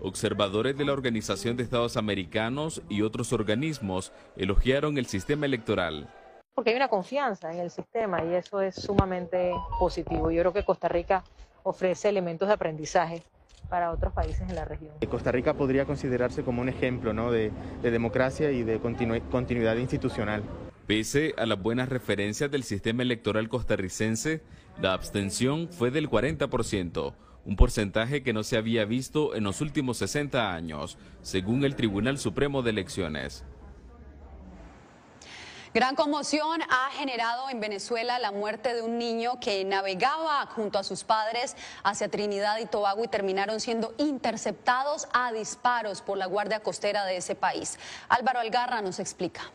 Observadores 0.00 0.78
de 0.78 0.84
la 0.84 0.92
Organización 0.92 1.56
de 1.56 1.64
Estados 1.64 1.96
Americanos 1.96 2.82
y 2.88 3.02
otros 3.02 3.32
organismos 3.32 4.12
elogiaron 4.36 4.96
el 4.96 5.06
sistema 5.06 5.46
electoral. 5.46 6.08
Porque 6.54 6.70
hay 6.70 6.76
una 6.76 6.88
confianza 6.88 7.52
en 7.52 7.60
el 7.60 7.70
sistema 7.70 8.24
y 8.24 8.34
eso 8.34 8.60
es 8.60 8.76
sumamente 8.76 9.52
positivo. 9.78 10.30
Yo 10.30 10.42
creo 10.42 10.52
que 10.52 10.64
Costa 10.64 10.88
Rica 10.88 11.24
ofrece 11.62 12.08
elementos 12.08 12.48
de 12.48 12.54
aprendizaje 12.54 13.22
para 13.68 13.90
otros 13.90 14.12
países 14.12 14.48
en 14.48 14.54
la 14.54 14.64
región. 14.64 14.92
Costa 15.08 15.32
Rica 15.32 15.54
podría 15.54 15.84
considerarse 15.84 16.42
como 16.42 16.62
un 16.62 16.68
ejemplo 16.68 17.12
¿no? 17.12 17.30
de, 17.30 17.50
de 17.82 17.90
democracia 17.90 18.50
y 18.50 18.62
de 18.62 18.80
continuidad 18.80 19.76
institucional. 19.76 20.42
Pese 20.86 21.34
a 21.36 21.44
las 21.44 21.60
buenas 21.60 21.88
referencias 21.88 22.50
del 22.50 22.62
sistema 22.62 23.02
electoral 23.02 23.48
costarricense, 23.48 24.42
la 24.80 24.94
abstención 24.94 25.68
fue 25.68 25.90
del 25.90 26.08
40% 26.08 27.14
un 27.48 27.56
porcentaje 27.56 28.22
que 28.22 28.34
no 28.34 28.44
se 28.44 28.58
había 28.58 28.84
visto 28.84 29.34
en 29.34 29.42
los 29.42 29.62
últimos 29.62 29.96
60 29.96 30.52
años, 30.52 30.98
según 31.22 31.64
el 31.64 31.76
Tribunal 31.76 32.18
Supremo 32.18 32.60
de 32.60 32.70
Elecciones. 32.70 33.42
Gran 35.72 35.94
conmoción 35.96 36.60
ha 36.68 36.90
generado 36.90 37.48
en 37.48 37.60
Venezuela 37.60 38.18
la 38.18 38.32
muerte 38.32 38.74
de 38.74 38.82
un 38.82 38.98
niño 38.98 39.40
que 39.40 39.64
navegaba 39.64 40.44
junto 40.44 40.78
a 40.78 40.84
sus 40.84 41.04
padres 41.04 41.56
hacia 41.84 42.10
Trinidad 42.10 42.58
y 42.58 42.66
Tobago 42.66 43.02
y 43.02 43.08
terminaron 43.08 43.60
siendo 43.60 43.94
interceptados 43.96 45.08
a 45.14 45.32
disparos 45.32 46.02
por 46.02 46.18
la 46.18 46.26
Guardia 46.26 46.60
Costera 46.60 47.06
de 47.06 47.16
ese 47.16 47.34
país. 47.34 47.78
Álvaro 48.10 48.40
Algarra 48.40 48.82
nos 48.82 48.98
explica. 48.98 49.50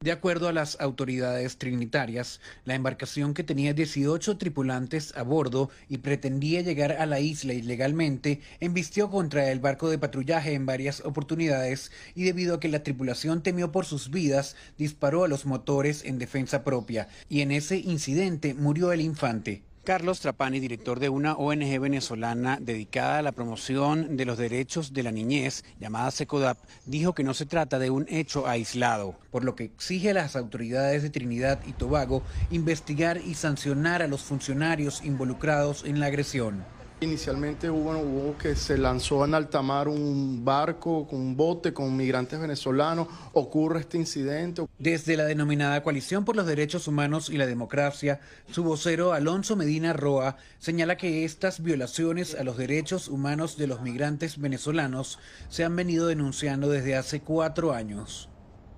De 0.00 0.12
acuerdo 0.12 0.46
a 0.46 0.52
las 0.52 0.80
autoridades 0.80 1.58
trinitarias, 1.58 2.40
la 2.64 2.76
embarcación 2.76 3.34
que 3.34 3.42
tenía 3.42 3.74
18 3.74 4.38
tripulantes 4.38 5.12
a 5.16 5.24
bordo 5.24 5.70
y 5.88 5.98
pretendía 5.98 6.60
llegar 6.60 6.92
a 6.92 7.04
la 7.04 7.18
isla 7.18 7.52
ilegalmente, 7.52 8.40
embistió 8.60 9.10
contra 9.10 9.50
el 9.50 9.58
barco 9.58 9.90
de 9.90 9.98
patrullaje 9.98 10.52
en 10.54 10.66
varias 10.66 11.00
oportunidades 11.04 11.90
y 12.14 12.22
debido 12.22 12.54
a 12.54 12.60
que 12.60 12.68
la 12.68 12.84
tripulación 12.84 13.42
temió 13.42 13.72
por 13.72 13.86
sus 13.86 14.12
vidas, 14.12 14.54
disparó 14.78 15.24
a 15.24 15.28
los 15.28 15.46
motores 15.46 16.04
en 16.04 16.20
defensa 16.20 16.62
propia 16.62 17.08
y 17.28 17.40
en 17.40 17.50
ese 17.50 17.78
incidente 17.78 18.54
murió 18.54 18.92
el 18.92 19.00
infante. 19.00 19.64
Carlos 19.88 20.20
Trapani, 20.20 20.60
director 20.60 21.00
de 21.00 21.08
una 21.08 21.32
ONG 21.32 21.80
venezolana 21.80 22.58
dedicada 22.60 23.20
a 23.20 23.22
la 23.22 23.32
promoción 23.32 24.18
de 24.18 24.26
los 24.26 24.36
derechos 24.36 24.92
de 24.92 25.02
la 25.02 25.10
niñez, 25.10 25.64
llamada 25.80 26.10
SECODAP, 26.10 26.58
dijo 26.84 27.14
que 27.14 27.24
no 27.24 27.32
se 27.32 27.46
trata 27.46 27.78
de 27.78 27.88
un 27.88 28.04
hecho 28.10 28.46
aislado, 28.46 29.18
por 29.30 29.44
lo 29.44 29.54
que 29.54 29.64
exige 29.64 30.10
a 30.10 30.12
las 30.12 30.36
autoridades 30.36 31.02
de 31.02 31.08
Trinidad 31.08 31.60
y 31.66 31.72
Tobago 31.72 32.22
investigar 32.50 33.18
y 33.24 33.32
sancionar 33.32 34.02
a 34.02 34.08
los 34.08 34.20
funcionarios 34.20 35.02
involucrados 35.06 35.82
en 35.86 36.00
la 36.00 36.06
agresión. 36.08 36.66
Inicialmente 37.00 37.70
hubo, 37.70 37.96
hubo, 37.96 38.36
que 38.38 38.56
se 38.56 38.76
lanzó 38.76 39.24
en 39.24 39.32
alta 39.32 39.62
mar 39.62 39.86
un 39.86 40.44
barco 40.44 41.06
con 41.06 41.20
un 41.20 41.36
bote 41.36 41.72
con 41.72 41.96
migrantes 41.96 42.40
venezolanos, 42.40 43.06
ocurre 43.34 43.80
este 43.80 43.98
incidente. 43.98 44.66
Desde 44.80 45.16
la 45.16 45.24
denominada 45.24 45.80
Coalición 45.84 46.24
por 46.24 46.34
los 46.34 46.46
Derechos 46.46 46.88
Humanos 46.88 47.30
y 47.30 47.36
la 47.38 47.46
Democracia, 47.46 48.18
su 48.50 48.64
vocero 48.64 49.12
Alonso 49.12 49.54
Medina 49.54 49.92
Roa 49.92 50.38
señala 50.58 50.96
que 50.96 51.24
estas 51.24 51.62
violaciones 51.62 52.34
a 52.34 52.42
los 52.42 52.56
derechos 52.56 53.06
humanos 53.06 53.56
de 53.56 53.68
los 53.68 53.80
migrantes 53.80 54.36
venezolanos 54.40 55.20
se 55.48 55.62
han 55.62 55.76
venido 55.76 56.08
denunciando 56.08 56.68
desde 56.68 56.96
hace 56.96 57.20
cuatro 57.20 57.72
años. 57.72 58.28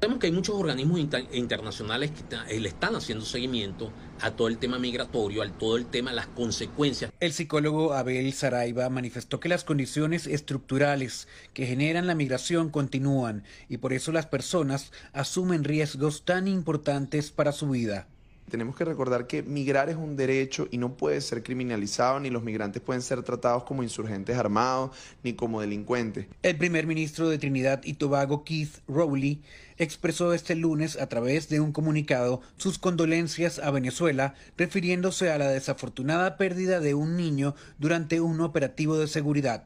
Sabemos 0.00 0.18
que 0.18 0.28
hay 0.28 0.32
muchos 0.32 0.56
organismos 0.56 0.98
internacionales 0.98 2.10
que 2.10 2.58
le 2.58 2.68
están 2.70 2.96
haciendo 2.96 3.22
seguimiento 3.22 3.92
a 4.22 4.30
todo 4.30 4.48
el 4.48 4.56
tema 4.56 4.78
migratorio, 4.78 5.42
a 5.42 5.48
todo 5.50 5.76
el 5.76 5.84
tema, 5.84 6.10
las 6.10 6.26
consecuencias. 6.26 7.12
El 7.20 7.34
psicólogo 7.34 7.92
Abel 7.92 8.32
Saraiva 8.32 8.88
manifestó 8.88 9.40
que 9.40 9.50
las 9.50 9.62
condiciones 9.62 10.26
estructurales 10.26 11.28
que 11.52 11.66
generan 11.66 12.06
la 12.06 12.14
migración 12.14 12.70
continúan 12.70 13.44
y 13.68 13.76
por 13.76 13.92
eso 13.92 14.10
las 14.10 14.24
personas 14.24 14.90
asumen 15.12 15.64
riesgos 15.64 16.24
tan 16.24 16.48
importantes 16.48 17.30
para 17.30 17.52
su 17.52 17.68
vida. 17.68 18.08
Tenemos 18.50 18.74
que 18.74 18.84
recordar 18.84 19.28
que 19.28 19.44
migrar 19.44 19.90
es 19.90 19.96
un 19.96 20.16
derecho 20.16 20.66
y 20.72 20.78
no 20.78 20.96
puede 20.96 21.20
ser 21.20 21.44
criminalizado, 21.44 22.18
ni 22.18 22.30
los 22.30 22.42
migrantes 22.42 22.82
pueden 22.82 23.00
ser 23.00 23.22
tratados 23.22 23.62
como 23.62 23.84
insurgentes 23.84 24.36
armados, 24.36 24.90
ni 25.22 25.34
como 25.34 25.60
delincuentes. 25.60 26.26
El 26.42 26.56
primer 26.56 26.88
ministro 26.88 27.28
de 27.28 27.38
Trinidad 27.38 27.82
y 27.84 27.94
Tobago, 27.94 28.42
Keith 28.42 28.78
Rowley, 28.88 29.40
expresó 29.80 30.34
este 30.34 30.54
lunes 30.54 31.00
a 31.00 31.08
través 31.08 31.48
de 31.48 31.58
un 31.58 31.72
comunicado 31.72 32.42
sus 32.58 32.78
condolencias 32.78 33.58
a 33.58 33.70
Venezuela, 33.70 34.34
refiriéndose 34.58 35.30
a 35.30 35.38
la 35.38 35.48
desafortunada 35.48 36.36
pérdida 36.36 36.80
de 36.80 36.92
un 36.92 37.16
niño 37.16 37.54
durante 37.78 38.20
un 38.20 38.42
operativo 38.42 38.98
de 38.98 39.08
seguridad. 39.08 39.64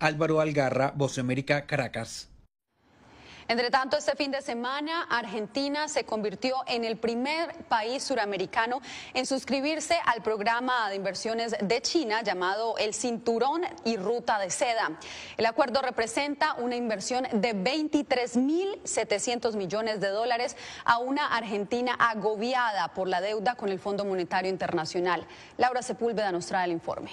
Álvaro 0.00 0.40
Algarra, 0.40 0.92
Voz 0.96 1.16
América, 1.18 1.66
Caracas. 1.66 2.31
Entre 3.52 3.70
tanto, 3.70 3.98
este 3.98 4.16
fin 4.16 4.30
de 4.30 4.40
semana, 4.40 5.02
Argentina 5.10 5.86
se 5.86 6.04
convirtió 6.04 6.56
en 6.66 6.84
el 6.84 6.96
primer 6.96 7.52
país 7.64 8.02
suramericano 8.02 8.80
en 9.12 9.26
suscribirse 9.26 9.98
al 10.06 10.22
programa 10.22 10.88
de 10.88 10.96
inversiones 10.96 11.54
de 11.60 11.82
China 11.82 12.22
llamado 12.22 12.78
el 12.78 12.94
Cinturón 12.94 13.60
y 13.84 13.98
Ruta 13.98 14.38
de 14.38 14.48
Seda. 14.48 14.98
El 15.36 15.44
acuerdo 15.44 15.82
representa 15.82 16.54
una 16.54 16.76
inversión 16.76 17.24
de 17.30 17.54
23.700 17.54 19.54
millones 19.54 20.00
de 20.00 20.08
dólares 20.08 20.56
a 20.86 20.96
una 20.96 21.26
Argentina 21.26 21.94
agobiada 21.98 22.94
por 22.94 23.06
la 23.06 23.20
deuda 23.20 23.54
con 23.54 23.68
el 23.68 23.78
Fondo 23.78 24.06
Monetario 24.06 24.50
Internacional. 24.50 25.26
Laura 25.58 25.82
Sepúlveda 25.82 26.32
nos 26.32 26.46
trae 26.46 26.64
el 26.64 26.72
informe. 26.72 27.10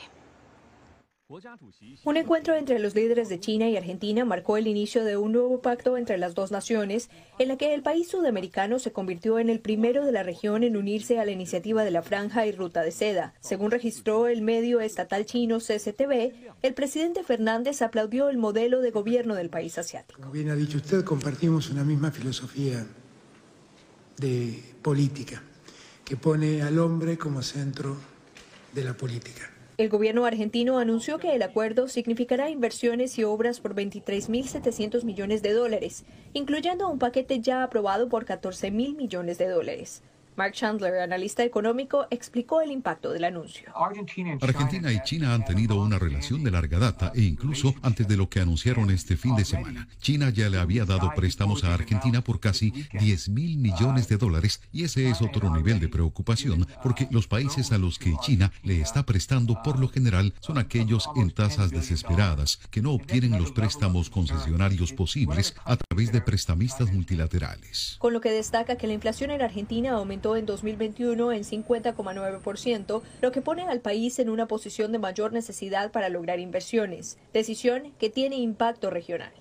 Un 2.05 2.17
encuentro 2.17 2.55
entre 2.55 2.79
los 2.79 2.95
líderes 2.95 3.29
de 3.29 3.39
China 3.39 3.69
y 3.69 3.77
Argentina 3.77 4.25
marcó 4.25 4.57
el 4.57 4.65
inicio 4.65 5.03
de 5.03 5.15
un 5.15 5.33
nuevo 5.33 5.61
pacto 5.61 5.95
entre 5.95 6.17
las 6.17 6.33
dos 6.33 6.49
naciones, 6.49 7.11
en 7.37 7.49
la 7.49 7.57
que 7.57 7.75
el 7.75 7.83
país 7.83 8.09
sudamericano 8.09 8.79
se 8.79 8.91
convirtió 8.91 9.37
en 9.37 9.51
el 9.51 9.59
primero 9.59 10.03
de 10.05 10.11
la 10.11 10.23
región 10.23 10.63
en 10.63 10.75
unirse 10.75 11.19
a 11.19 11.25
la 11.25 11.31
iniciativa 11.31 11.83
de 11.83 11.91
la 11.91 12.01
Franja 12.01 12.47
y 12.47 12.51
Ruta 12.51 12.81
de 12.81 12.89
Seda. 12.89 13.35
Según 13.41 13.69
registró 13.69 14.25
el 14.25 14.41
medio 14.41 14.79
estatal 14.79 15.27
chino 15.27 15.59
CCTV, 15.59 16.33
el 16.63 16.73
presidente 16.73 17.23
Fernández 17.23 17.83
aplaudió 17.83 18.29
el 18.29 18.39
modelo 18.39 18.81
de 18.81 18.89
gobierno 18.89 19.35
del 19.35 19.51
país 19.51 19.77
asiático. 19.77 20.19
Como 20.19 20.31
bien 20.31 20.49
ha 20.49 20.55
dicho 20.55 20.77
usted, 20.77 21.03
compartimos 21.03 21.69
una 21.69 21.83
misma 21.83 22.09
filosofía 22.09 22.87
de 24.17 24.63
política, 24.81 25.43
que 26.03 26.17
pone 26.17 26.63
al 26.63 26.79
hombre 26.79 27.19
como 27.19 27.43
centro 27.43 27.95
de 28.73 28.83
la 28.83 28.95
política. 28.95 29.58
El 29.79 29.87
gobierno 29.87 30.25
argentino 30.25 30.77
anunció 30.77 31.19
que 31.19 31.33
el 31.33 31.41
acuerdo 31.41 31.87
significará 31.87 32.49
inversiones 32.49 33.17
y 33.17 33.23
obras 33.23 33.61
por 33.61 33.75
23.700 33.75 35.05
millones 35.05 35.41
de 35.41 35.53
dólares, 35.53 36.03
incluyendo 36.33 36.89
un 36.89 36.99
paquete 36.99 37.39
ya 37.39 37.63
aprobado 37.63 38.09
por 38.09 38.25
14.000 38.25 38.97
millones 38.97 39.37
de 39.37 39.47
dólares. 39.47 40.03
Mark 40.39 40.53
Chandler, 40.53 41.01
analista 41.01 41.43
económico, 41.43 42.07
explicó 42.09 42.61
el 42.61 42.71
impacto 42.71 43.11
del 43.11 43.25
anuncio. 43.25 43.73
Argentina 43.75 44.93
y 44.93 45.03
China 45.03 45.33
han 45.33 45.43
tenido 45.43 45.75
una 45.81 45.99
relación 45.99 46.45
de 46.45 46.51
larga 46.51 46.79
data 46.79 47.11
e 47.13 47.23
incluso 47.23 47.75
antes 47.81 48.07
de 48.07 48.15
lo 48.15 48.29
que 48.29 48.39
anunciaron 48.39 48.89
este 48.89 49.17
fin 49.17 49.35
de 49.35 49.43
semana. 49.43 49.89
China 49.99 50.29
ya 50.29 50.47
le 50.47 50.57
había 50.57 50.85
dado 50.85 51.11
préstamos 51.13 51.65
a 51.65 51.73
Argentina 51.73 52.21
por 52.21 52.39
casi 52.39 52.71
10 52.93 53.27
mil 53.27 53.57
millones 53.57 54.07
de 54.07 54.15
dólares 54.15 54.61
y 54.71 54.85
ese 54.85 55.09
es 55.09 55.21
otro 55.21 55.53
nivel 55.53 55.81
de 55.81 55.89
preocupación 55.89 56.65
porque 56.81 57.09
los 57.11 57.27
países 57.27 57.73
a 57.73 57.77
los 57.77 57.99
que 57.99 58.15
China 58.21 58.49
le 58.63 58.79
está 58.79 59.05
prestando 59.05 59.61
por 59.61 59.77
lo 59.77 59.89
general 59.89 60.33
son 60.39 60.57
aquellos 60.57 61.09
en 61.17 61.31
tasas 61.31 61.69
desesperadas 61.69 62.61
que 62.71 62.81
no 62.81 62.93
obtienen 62.93 63.37
los 63.37 63.51
préstamos 63.51 64.09
concesionarios 64.09 64.93
posibles 64.93 65.53
a 65.65 65.75
través 65.75 66.13
de 66.13 66.21
prestamistas 66.21 66.93
multilaterales. 66.93 67.97
Con 67.99 68.13
lo 68.13 68.21
que 68.21 68.31
destaca 68.31 68.77
que 68.77 68.87
la 68.87 68.93
inflación 68.93 69.31
en 69.31 69.41
Argentina 69.41 69.91
aumentó 69.91 70.28
en 70.35 70.45
2021 70.45 71.31
en 71.31 71.43
50,9%, 71.43 73.01
lo 73.21 73.31
que 73.31 73.41
pone 73.41 73.63
al 73.63 73.81
país 73.81 74.19
en 74.19 74.29
una 74.29 74.47
posición 74.47 74.91
de 74.91 74.99
mayor 74.99 75.33
necesidad 75.33 75.91
para 75.91 76.09
lograr 76.09 76.39
inversiones, 76.39 77.17
decisión 77.33 77.93
que 77.99 78.09
tiene 78.09 78.37
impacto 78.37 78.89
regional. 78.89 79.31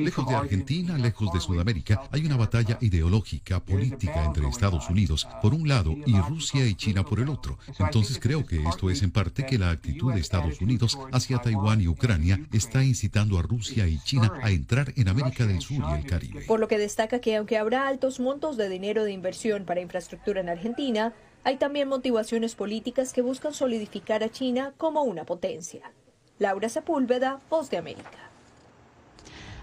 Lejos 0.00 0.28
de 0.28 0.34
Argentina, 0.34 0.98
lejos 0.98 1.32
de 1.32 1.40
Sudamérica, 1.40 2.02
hay 2.12 2.26
una 2.26 2.36
batalla 2.36 2.78
ideológica, 2.80 3.60
política 3.60 4.24
entre 4.24 4.46
Estados 4.46 4.88
Unidos 4.90 5.26
por 5.40 5.54
un 5.54 5.66
lado 5.68 5.94
y 6.06 6.18
Rusia 6.20 6.66
y 6.66 6.74
China 6.74 7.02
por 7.02 7.20
el 7.20 7.28
otro. 7.28 7.58
Entonces 7.78 8.18
creo 8.20 8.44
que 8.44 8.62
esto 8.62 8.90
es 8.90 9.02
en 9.02 9.10
parte 9.10 9.46
que 9.46 9.58
la 9.58 9.70
actitud 9.70 10.12
de 10.12 10.20
Estados 10.20 10.60
Unidos 10.60 10.98
hacia 11.12 11.38
Taiwán 11.38 11.80
y 11.80 11.88
Ucrania 11.88 12.40
está 12.52 12.84
incitando 12.84 13.38
a 13.38 13.42
Rusia 13.42 13.86
y 13.86 13.98
China 14.00 14.32
a 14.42 14.50
entrar 14.50 14.92
en 14.96 15.08
América 15.08 15.46
del 15.46 15.60
Sur 15.60 15.78
y 15.90 15.98
el 15.98 16.06
Caribe. 16.06 16.44
Por 16.46 16.60
lo 16.60 16.68
que 16.68 16.78
destaca 16.78 17.20
que 17.20 17.36
aunque 17.36 17.58
habrá 17.58 17.88
altos 17.88 18.20
montos 18.20 18.56
de 18.56 18.68
dinero 18.68 19.04
de 19.04 19.12
inversión 19.12 19.64
para 19.64 19.80
infraestructura 19.80 20.40
en 20.40 20.48
Argentina, 20.48 21.14
hay 21.44 21.56
también 21.56 21.88
motivaciones 21.88 22.54
políticas 22.54 23.12
que 23.12 23.22
buscan 23.22 23.54
solidificar 23.54 24.22
a 24.22 24.28
China 24.28 24.74
como 24.76 25.02
una 25.02 25.24
potencia. 25.24 25.92
Laura 26.38 26.68
Sepúlveda, 26.68 27.40
Voz 27.48 27.70
de 27.70 27.78
América. 27.78 28.27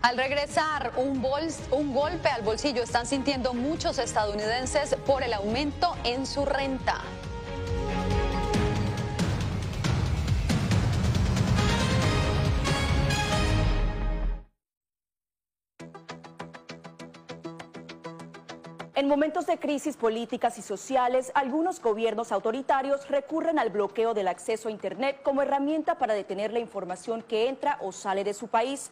Al 0.06 0.18
regresar, 0.18 0.92
un, 0.98 1.26
un, 1.72 1.94
golpe 1.96 2.30
al 2.30 2.44
bolsillo 2.44 2.84
están 2.84 3.08
sintiendo 3.08 3.56
muchos 3.56 3.98
estadounidenses 3.98 4.96
por 5.04 5.24
el 5.24 5.34
aumento 5.34 5.96
en 6.04 6.28
su 6.28 6.46
renta. 6.46 7.02
En 18.94 19.08
momentos 19.08 19.48
de 19.48 19.58
crisis 19.58 19.98
políticas 19.98 20.60
y 20.60 20.62
sociales, 20.62 21.32
algunos 21.34 21.82
gobiernos 21.82 22.32
autoritarios 22.32 23.10
recurren 23.10 23.58
al 23.58 23.72
bloqueo 23.72 24.14
del 24.14 24.28
acceso 24.28 24.68
a 24.68 24.72
Internet 24.72 25.22
como 25.24 25.42
herramienta 25.42 25.98
para 25.98 26.14
detener 26.14 26.54
la 26.54 26.60
información 26.60 27.24
que 27.24 27.50
entra 27.50 27.80
o 27.82 27.92
sale 27.92 28.24
de 28.24 28.36
su 28.36 28.50
país. 28.50 28.92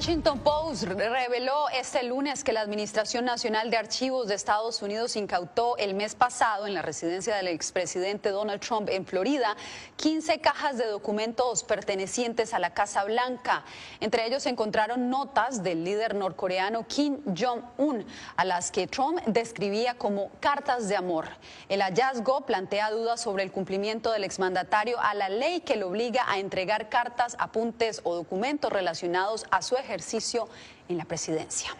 Washington 0.00 0.38
Post 0.38 0.59
reveló 0.78 1.68
este 1.70 2.04
lunes 2.04 2.44
que 2.44 2.52
la 2.52 2.60
Administración 2.60 3.24
Nacional 3.24 3.70
de 3.70 3.76
Archivos 3.76 4.28
de 4.28 4.36
Estados 4.36 4.82
Unidos 4.82 5.16
incautó 5.16 5.76
el 5.78 5.94
mes 5.94 6.14
pasado 6.14 6.68
en 6.68 6.74
la 6.74 6.82
residencia 6.82 7.34
del 7.34 7.48
expresidente 7.48 8.30
Donald 8.30 8.60
Trump 8.60 8.88
en 8.88 9.04
Florida 9.04 9.56
15 9.96 10.40
cajas 10.40 10.78
de 10.78 10.86
documentos 10.86 11.64
pertenecientes 11.64 12.54
a 12.54 12.60
la 12.60 12.72
Casa 12.72 13.02
Blanca. 13.02 13.64
Entre 13.98 14.24
ellos 14.24 14.44
se 14.44 14.50
encontraron 14.50 15.10
notas 15.10 15.64
del 15.64 15.82
líder 15.82 16.14
norcoreano 16.14 16.86
Kim 16.86 17.18
Jong-un, 17.26 18.06
a 18.36 18.44
las 18.44 18.70
que 18.70 18.86
Trump 18.86 19.18
describía 19.26 19.94
como 19.94 20.30
cartas 20.38 20.88
de 20.88 20.94
amor. 20.94 21.30
El 21.68 21.82
hallazgo 21.82 22.42
plantea 22.46 22.92
dudas 22.92 23.20
sobre 23.20 23.42
el 23.42 23.50
cumplimiento 23.50 24.12
del 24.12 24.22
exmandatario 24.22 25.00
a 25.00 25.14
la 25.14 25.30
ley 25.30 25.62
que 25.62 25.74
lo 25.74 25.88
obliga 25.88 26.24
a 26.28 26.38
entregar 26.38 26.88
cartas, 26.88 27.34
apuntes 27.40 28.02
o 28.04 28.14
documentos 28.14 28.72
relacionados 28.72 29.46
a 29.50 29.62
su 29.62 29.74
ejercicio 29.74 30.48
en 30.88 30.98
la 30.98 31.04
presidencia. 31.04 31.70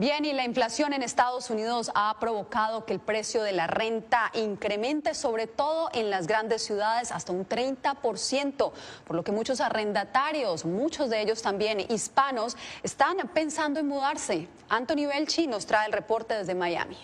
Bien, 0.00 0.24
y 0.24 0.32
la 0.32 0.46
inflación 0.46 0.94
en 0.94 1.02
Estados 1.02 1.50
Unidos 1.50 1.90
ha 1.94 2.16
provocado 2.18 2.86
que 2.86 2.94
el 2.94 3.00
precio 3.00 3.42
de 3.42 3.52
la 3.52 3.66
renta 3.66 4.30
incremente, 4.32 5.14
sobre 5.14 5.46
todo 5.46 5.90
en 5.92 6.08
las 6.08 6.26
grandes 6.26 6.62
ciudades, 6.64 7.12
hasta 7.12 7.32
un 7.32 7.46
30%, 7.46 8.72
por 9.06 9.14
lo 9.14 9.22
que 9.22 9.30
muchos 9.30 9.60
arrendatarios, 9.60 10.64
muchos 10.64 11.10
de 11.10 11.20
ellos 11.20 11.42
también 11.42 11.80
hispanos, 11.80 12.56
están 12.82 13.18
pensando 13.34 13.78
en 13.78 13.88
mudarse. 13.88 14.48
Anthony 14.70 15.06
Belchi 15.06 15.46
nos 15.46 15.66
trae 15.66 15.86
el 15.86 15.92
reporte 15.92 16.32
desde 16.32 16.54
Miami. 16.54 16.96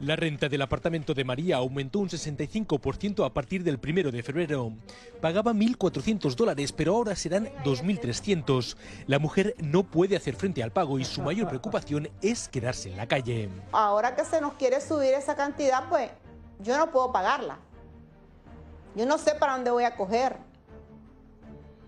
La 0.00 0.16
renta 0.16 0.48
del 0.48 0.62
apartamento 0.62 1.12
de 1.12 1.24
María 1.24 1.58
aumentó 1.58 1.98
un 1.98 2.08
65% 2.08 3.26
a 3.26 3.34
partir 3.34 3.62
del 3.62 3.78
primero 3.78 4.10
de 4.10 4.22
febrero. 4.22 4.72
Pagaba 5.20 5.52
1.400 5.52 6.34
dólares, 6.34 6.72
pero 6.72 6.96
ahora 6.96 7.14
serán 7.14 7.50
2.300. 7.64 8.76
La 9.06 9.18
mujer 9.18 9.54
no 9.58 9.82
puede 9.82 10.16
hacer 10.16 10.36
frente 10.36 10.62
al 10.62 10.72
pago 10.72 10.98
y 10.98 11.04
su 11.04 11.20
mayor 11.20 11.48
preocupación 11.48 12.08
es 12.22 12.48
quedarse 12.48 12.90
en 12.90 12.96
la 12.96 13.06
calle. 13.06 13.50
Ahora 13.72 14.16
que 14.16 14.24
se 14.24 14.40
nos 14.40 14.54
quiere 14.54 14.80
subir 14.80 15.12
esa 15.12 15.36
cantidad, 15.36 15.86
pues 15.90 16.10
yo 16.60 16.78
no 16.78 16.90
puedo 16.90 17.12
pagarla. 17.12 17.58
Yo 18.94 19.04
no 19.04 19.18
sé 19.18 19.34
para 19.34 19.52
dónde 19.52 19.70
voy 19.70 19.84
a 19.84 19.96
coger. 19.96 20.38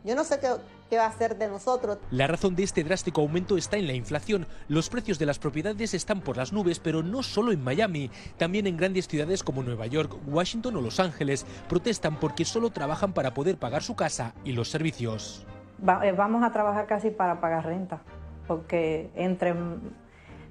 Yo 0.04 0.14
no 0.14 0.24
sé 0.24 0.38
qué, 0.38 0.48
qué 0.92 0.98
va 0.98 1.04
a 1.06 1.08
hacer 1.08 1.38
de 1.38 1.48
nosotros. 1.48 1.96
La 2.10 2.26
razón 2.26 2.54
de 2.54 2.64
este 2.64 2.84
drástico 2.84 3.22
aumento 3.22 3.56
está 3.56 3.78
en 3.78 3.86
la 3.86 3.94
inflación. 3.94 4.46
Los 4.68 4.90
precios 4.90 5.18
de 5.18 5.24
las 5.24 5.38
propiedades 5.38 5.94
están 5.94 6.20
por 6.20 6.36
las 6.36 6.52
nubes, 6.52 6.80
pero 6.80 7.02
no 7.02 7.22
solo 7.22 7.50
en 7.50 7.64
Miami. 7.64 8.10
También 8.36 8.66
en 8.66 8.76
grandes 8.76 9.08
ciudades 9.08 9.42
como 9.42 9.62
Nueva 9.62 9.86
York, 9.86 10.14
Washington 10.26 10.76
o 10.76 10.82
Los 10.82 11.00
Ángeles 11.00 11.46
protestan 11.66 12.20
porque 12.20 12.44
solo 12.44 12.68
trabajan 12.68 13.14
para 13.14 13.32
poder 13.32 13.56
pagar 13.56 13.82
su 13.82 13.96
casa 13.96 14.34
y 14.44 14.52
los 14.52 14.68
servicios. 14.68 15.46
Va- 15.82 16.06
eh, 16.06 16.12
vamos 16.12 16.42
a 16.44 16.52
trabajar 16.52 16.86
casi 16.86 17.08
para 17.08 17.40
pagar 17.40 17.64
renta, 17.64 18.02
porque 18.46 19.10
entre, 19.14 19.54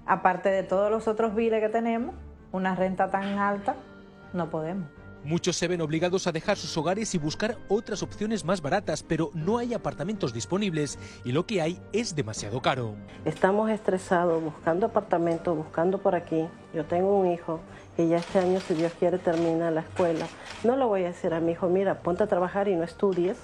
aparte 0.08 0.50
de 0.50 0.64
todos 0.64 0.90
los 0.90 1.08
otros 1.08 1.36
biles 1.36 1.62
que 1.62 1.70
tenemos, 1.70 2.16
una 2.52 2.74
renta 2.74 3.12
tan 3.12 3.38
alta, 3.38 3.76
no 4.34 4.50
podemos. 4.50 4.88
Muchos 5.24 5.56
se 5.56 5.68
ven 5.68 5.82
obligados 5.82 6.26
a 6.26 6.32
dejar 6.32 6.58
sus 6.58 6.76
hogares 6.78 7.14
y 7.14 7.18
buscar 7.18 7.58
otras 7.68 8.02
opciones 8.02 8.44
más 8.44 8.62
baratas, 8.62 9.04
pero 9.04 9.30
no 9.34 9.60
hay 9.60 9.74
apartamentos 9.74 10.34
disponibles 10.34 10.98
y 11.24 11.32
lo 11.32 11.46
que 11.46 11.62
hay 11.62 11.80
es 11.94 12.16
demasiado 12.16 12.62
caro. 12.62 12.96
Estamos 13.26 13.70
estresados 13.70 14.44
buscando 14.44 14.88
apartamentos, 14.88 15.56
buscando 15.56 16.00
por 16.00 16.16
aquí. 16.16 16.48
Yo 16.74 16.86
tengo 16.86 17.20
un 17.20 17.32
hijo 17.32 17.60
que 17.96 18.08
ya 18.08 18.18
este 18.18 18.40
año, 18.40 18.60
si 18.62 18.74
Dios 18.74 18.94
quiere, 18.98 19.20
termina 19.20 19.70
la 19.70 19.82
escuela. 19.82 20.28
No 20.64 20.76
le 20.76 20.86
voy 20.86 21.04
a 21.04 21.08
decir 21.08 21.34
a 21.34 21.40
mi 21.40 21.52
hijo, 21.52 21.70
mira, 21.70 22.02
ponte 22.02 22.24
a 22.24 22.28
trabajar 22.28 22.68
y 22.68 22.76
no 22.76 22.84
estudies 22.84 23.38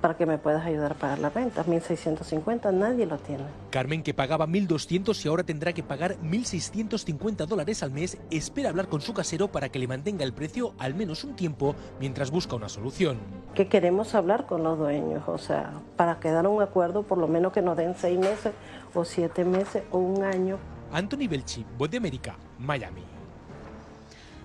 para 0.00 0.16
que 0.16 0.26
me 0.26 0.38
puedas 0.38 0.64
ayudar 0.64 0.92
a 0.92 0.94
pagar 0.94 1.18
la 1.18 1.30
renta. 1.30 1.64
1.650, 1.64 2.72
nadie 2.72 3.06
lo 3.06 3.18
tiene. 3.18 3.44
Carmen, 3.70 4.02
que 4.02 4.14
pagaba 4.14 4.46
1.200 4.46 5.24
y 5.24 5.28
ahora 5.28 5.42
tendrá 5.42 5.72
que 5.72 5.82
pagar 5.82 6.16
1.650 6.20 7.46
dólares 7.46 7.82
al 7.82 7.90
mes, 7.90 8.18
espera 8.30 8.70
hablar 8.70 8.88
con 8.88 9.00
su 9.00 9.12
casero 9.12 9.48
para 9.48 9.68
que 9.68 9.78
le 9.78 9.86
mantenga 9.86 10.24
el 10.24 10.32
precio 10.32 10.74
al 10.78 10.94
menos 10.94 11.24
un 11.24 11.36
tiempo 11.36 11.74
mientras 12.00 12.30
busca 12.30 12.56
una 12.56 12.68
solución. 12.68 13.18
Que 13.54 13.68
queremos 13.68 14.14
hablar 14.14 14.46
con 14.46 14.62
los 14.62 14.78
dueños, 14.78 15.22
o 15.26 15.38
sea, 15.38 15.72
para 15.96 16.20
quedar 16.20 16.46
a 16.46 16.48
un 16.48 16.62
acuerdo, 16.62 17.02
por 17.02 17.18
lo 17.18 17.28
menos 17.28 17.52
que 17.52 17.62
nos 17.62 17.76
den 17.76 17.94
seis 17.96 18.18
meses 18.18 18.52
o 18.94 19.04
siete 19.04 19.44
meses 19.44 19.82
o 19.90 19.98
un 19.98 20.22
año. 20.22 20.58
Anthony 20.92 21.28
Belchi, 21.28 21.66
Voz 21.76 21.90
de 21.90 21.98
América, 21.98 22.36
Miami. 22.58 23.17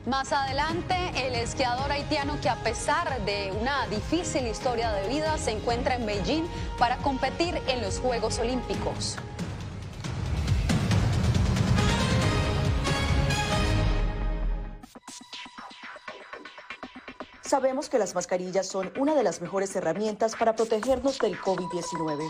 Más 0.06 0.34
adelante, 0.34 0.96
el 1.16 1.34
esquiador 1.34 1.90
haitiano 1.90 2.38
que 2.42 2.50
a 2.50 2.58
pesar 2.58 3.24
de 3.24 3.54
una 3.54 3.88
difícil 3.88 4.46
historia 4.48 4.92
de 4.92 5.08
vida 5.08 5.38
se 5.38 5.52
encuentra 5.52 5.96
en 5.96 6.06
Beijing 6.06 6.44
para 6.78 6.98
competir 6.98 7.62
en 7.68 7.82
los 7.82 8.00
Juegos 8.00 8.38
Olímpicos. 8.40 9.16
Sabemos 17.42 17.88
que 17.88 17.98
las 17.98 18.14
mascarillas 18.14 18.68
son 18.68 18.92
una 18.98 19.16
de 19.16 19.24
las 19.24 19.40
mejores 19.40 19.74
herramientas 19.78 20.36
para 20.36 20.54
protegernos 20.54 21.18
del 21.20 21.40
COVID-19, 21.40 22.30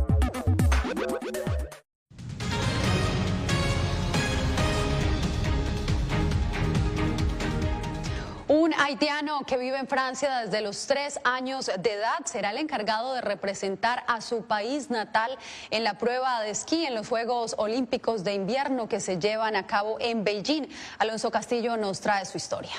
Un 8.51 8.73
haitiano 8.73 9.45
que 9.47 9.55
vive 9.55 9.77
en 9.77 9.87
Francia 9.87 10.39
desde 10.39 10.59
los 10.59 10.85
tres 10.85 11.21
años 11.23 11.67
de 11.67 11.93
edad 11.93 12.25
será 12.25 12.51
el 12.51 12.57
encargado 12.57 13.13
de 13.13 13.21
representar 13.21 14.03
a 14.07 14.19
su 14.19 14.43
país 14.43 14.89
natal 14.89 15.37
en 15.69 15.85
la 15.85 15.97
prueba 15.97 16.41
de 16.41 16.49
esquí 16.49 16.85
en 16.85 16.95
los 16.95 17.07
Juegos 17.07 17.55
Olímpicos 17.57 18.25
de 18.25 18.33
Invierno 18.33 18.89
que 18.89 18.99
se 18.99 19.19
llevan 19.19 19.55
a 19.55 19.65
cabo 19.65 19.95
en 20.01 20.25
Beijing. 20.25 20.67
Alonso 20.99 21.31
Castillo 21.31 21.77
nos 21.77 22.01
trae 22.01 22.25
su 22.25 22.35
historia. 22.35 22.73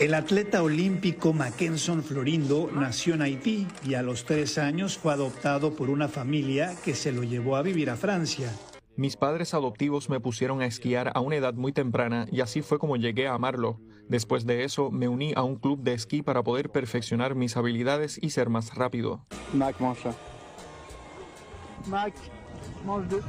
El 0.00 0.14
atleta 0.14 0.62
olímpico 0.62 1.34
Mackenson 1.34 2.02
Florindo 2.02 2.70
nació 2.72 3.12
en 3.12 3.20
Haití 3.20 3.68
y 3.84 3.92
a 3.92 4.00
los 4.00 4.24
tres 4.24 4.56
años 4.56 4.96
fue 4.96 5.12
adoptado 5.12 5.76
por 5.76 5.90
una 5.90 6.08
familia 6.08 6.74
que 6.82 6.94
se 6.94 7.12
lo 7.12 7.24
llevó 7.24 7.56
a 7.56 7.62
vivir 7.62 7.90
a 7.90 7.96
Francia. 7.98 8.50
Mis 8.98 9.16
padres 9.16 9.54
adoptivos 9.54 10.10
me 10.10 10.18
pusieron 10.18 10.60
a 10.60 10.66
esquiar 10.66 11.12
a 11.14 11.20
una 11.20 11.36
edad 11.36 11.54
muy 11.54 11.70
temprana 11.70 12.26
y 12.32 12.40
así 12.40 12.62
fue 12.62 12.80
como 12.80 12.96
llegué 12.96 13.28
a 13.28 13.34
amarlo. 13.34 13.78
Después 14.08 14.44
de 14.44 14.64
eso 14.64 14.90
me 14.90 15.06
uní 15.06 15.32
a 15.36 15.44
un 15.44 15.54
club 15.54 15.84
de 15.84 15.92
esquí 15.92 16.20
para 16.20 16.42
poder 16.42 16.70
perfeccionar 16.70 17.36
mis 17.36 17.56
habilidades 17.56 18.18
y 18.20 18.30
ser 18.30 18.48
más 18.48 18.74
rápido. 18.74 19.24
Mac, 19.54 19.78
mange 19.78 20.00
ça. 20.02 20.12
Mac, 21.86 22.12
mange 22.84 23.08
deux. 23.08 23.22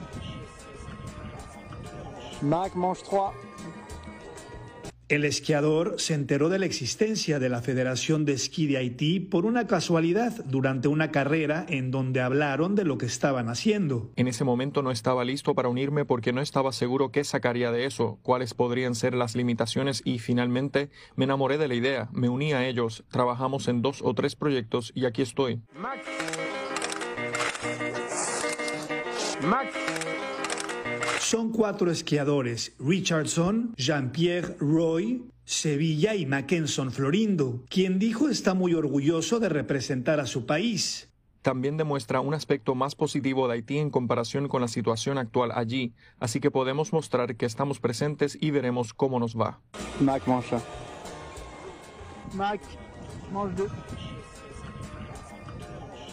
Mac, 2.42 2.74
mange 2.74 3.04
trois. 3.04 3.32
El 5.10 5.26
esquiador 5.26 5.95
se 5.98 6.13
enteró 6.13 6.50
de 6.50 6.60
la 6.60 6.67
existencia 6.67 7.39
de 7.39 7.50
la 7.50 7.63
Federación 7.63 8.26
de 8.26 8.34
Esquí 8.34 8.67
de 8.67 8.78
Haití 8.78 9.19
por 9.19 9.48
una 9.48 9.65
casualidad 9.65 10.45
durante 10.45 10.88
una 10.88 11.10
carrera 11.10 11.65
en 11.67 11.89
donde 11.89 12.22
hablaron 12.22 12.76
de 12.76 12.84
lo 12.84 13.00
que 13.00 13.08
estaban 13.08 13.50
haciendo. 13.50 14.12
En 14.17 14.28
ese 14.28 14.43
momento 14.43 14.84
no 14.84 14.91
estaba 14.91 15.26
listo 15.26 15.56
para 15.56 15.67
unirme 15.67 16.06
porque 16.06 16.32
no 16.32 16.41
estaba 16.41 16.72
seguro 16.74 17.12
qué 17.12 17.24
sacaría 17.24 17.72
de 17.72 17.86
eso, 17.86 18.19
cuáles 18.22 18.54
podrían 18.54 18.93
ser 18.93 19.15
las 19.15 19.36
limitaciones 19.36 20.04
y 20.06 20.19
finalmente 20.19 20.91
me 21.15 21.24
enamoré 21.24 21.58
de 21.58 21.67
la 21.67 21.74
idea, 21.74 22.10
me 22.12 22.30
uní 22.30 22.54
a 22.54 22.67
ellos, 22.67 23.04
trabajamos 23.10 23.67
en 23.67 23.82
dos 23.82 24.04
o 24.04 24.13
tres 24.13 24.36
proyectos 24.36 24.91
y 24.93 25.06
aquí 25.06 25.24
estoy. 25.24 25.60
Max. 25.74 26.08
Max. 29.41 29.88
Son 31.30 31.52
cuatro 31.52 31.92
esquiadores, 31.92 32.74
Richardson, 32.80 33.76
Jean-Pierre 33.78 34.56
Roy, 34.60 35.30
Sevilla 35.46 36.15
y 36.15 36.26
Mackenson 36.26 36.92
Florindo, 36.92 37.63
quien 37.70 38.00
dijo 38.00 38.30
está 38.30 38.56
muy 38.56 38.74
orgulloso 38.74 39.39
de 39.39 39.48
representar 39.48 40.20
a 40.20 40.26
su 40.26 40.48
país. 40.48 41.08
También 41.44 41.78
demuestra 41.78 42.20
un 42.20 42.34
aspecto 42.34 42.74
más 42.74 42.96
positivo 42.96 43.48
de 43.48 43.54
Haití 43.54 43.78
en 43.78 43.92
comparación 43.92 44.48
con 44.48 44.62
la 44.62 44.68
situación 44.68 45.20
actual 45.20 45.52
allí, 45.54 45.94
así 46.20 46.39
que 46.39 46.50
podemos 46.50 46.94
mostrar 46.94 47.36
que 47.36 47.46
estamos 47.46 47.80
presentes 47.80 48.36
y 48.42 48.50
veremos 48.50 48.96
cómo 48.96 49.20
nos 49.20 49.38
va. 49.38 49.60
Mac 50.00 50.26
mange 50.26 50.50
ça. 50.50 50.60
Mac 52.34 52.60
mange 53.32 53.56
deux. 53.56 53.72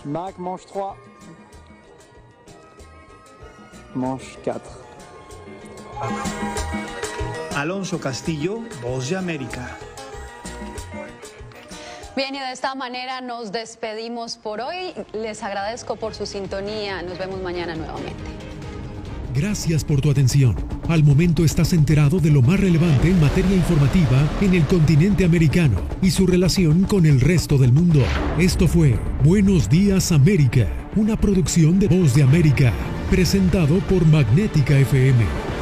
Mac 0.04 0.38
mange 0.38 0.66
trois. 0.66 0.94
Mange 3.94 4.36
quatre. 4.44 4.85
Alonso 7.54 8.00
Castillo, 8.00 8.60
Voz 8.82 9.08
de 9.08 9.16
América. 9.16 9.76
Bien, 12.14 12.34
y 12.34 12.38
de 12.38 12.52
esta 12.52 12.74
manera 12.74 13.20
nos 13.20 13.52
despedimos 13.52 14.36
por 14.36 14.60
hoy. 14.60 14.94
Les 15.12 15.42
agradezco 15.42 15.96
por 15.96 16.14
su 16.14 16.26
sintonía. 16.26 17.02
Nos 17.02 17.18
vemos 17.18 17.42
mañana 17.42 17.74
nuevamente. 17.74 18.14
Gracias 19.34 19.84
por 19.84 20.00
tu 20.00 20.10
atención. 20.10 20.56
Al 20.88 21.04
momento 21.04 21.44
estás 21.44 21.74
enterado 21.74 22.20
de 22.20 22.30
lo 22.30 22.40
más 22.40 22.58
relevante 22.58 23.08
en 23.08 23.20
materia 23.20 23.54
informativa 23.54 24.18
en 24.40 24.54
el 24.54 24.66
continente 24.66 25.26
americano 25.26 25.78
y 26.00 26.10
su 26.10 26.26
relación 26.26 26.84
con 26.84 27.04
el 27.04 27.20
resto 27.20 27.58
del 27.58 27.72
mundo. 27.72 28.00
Esto 28.38 28.66
fue 28.66 28.98
Buenos 29.22 29.68
Días 29.68 30.10
América, 30.10 30.66
una 30.94 31.16
producción 31.18 31.78
de 31.78 31.88
Voz 31.88 32.14
de 32.14 32.22
América, 32.22 32.72
presentado 33.10 33.78
por 33.80 34.06
Magnética 34.06 34.78
FM. 34.78 35.55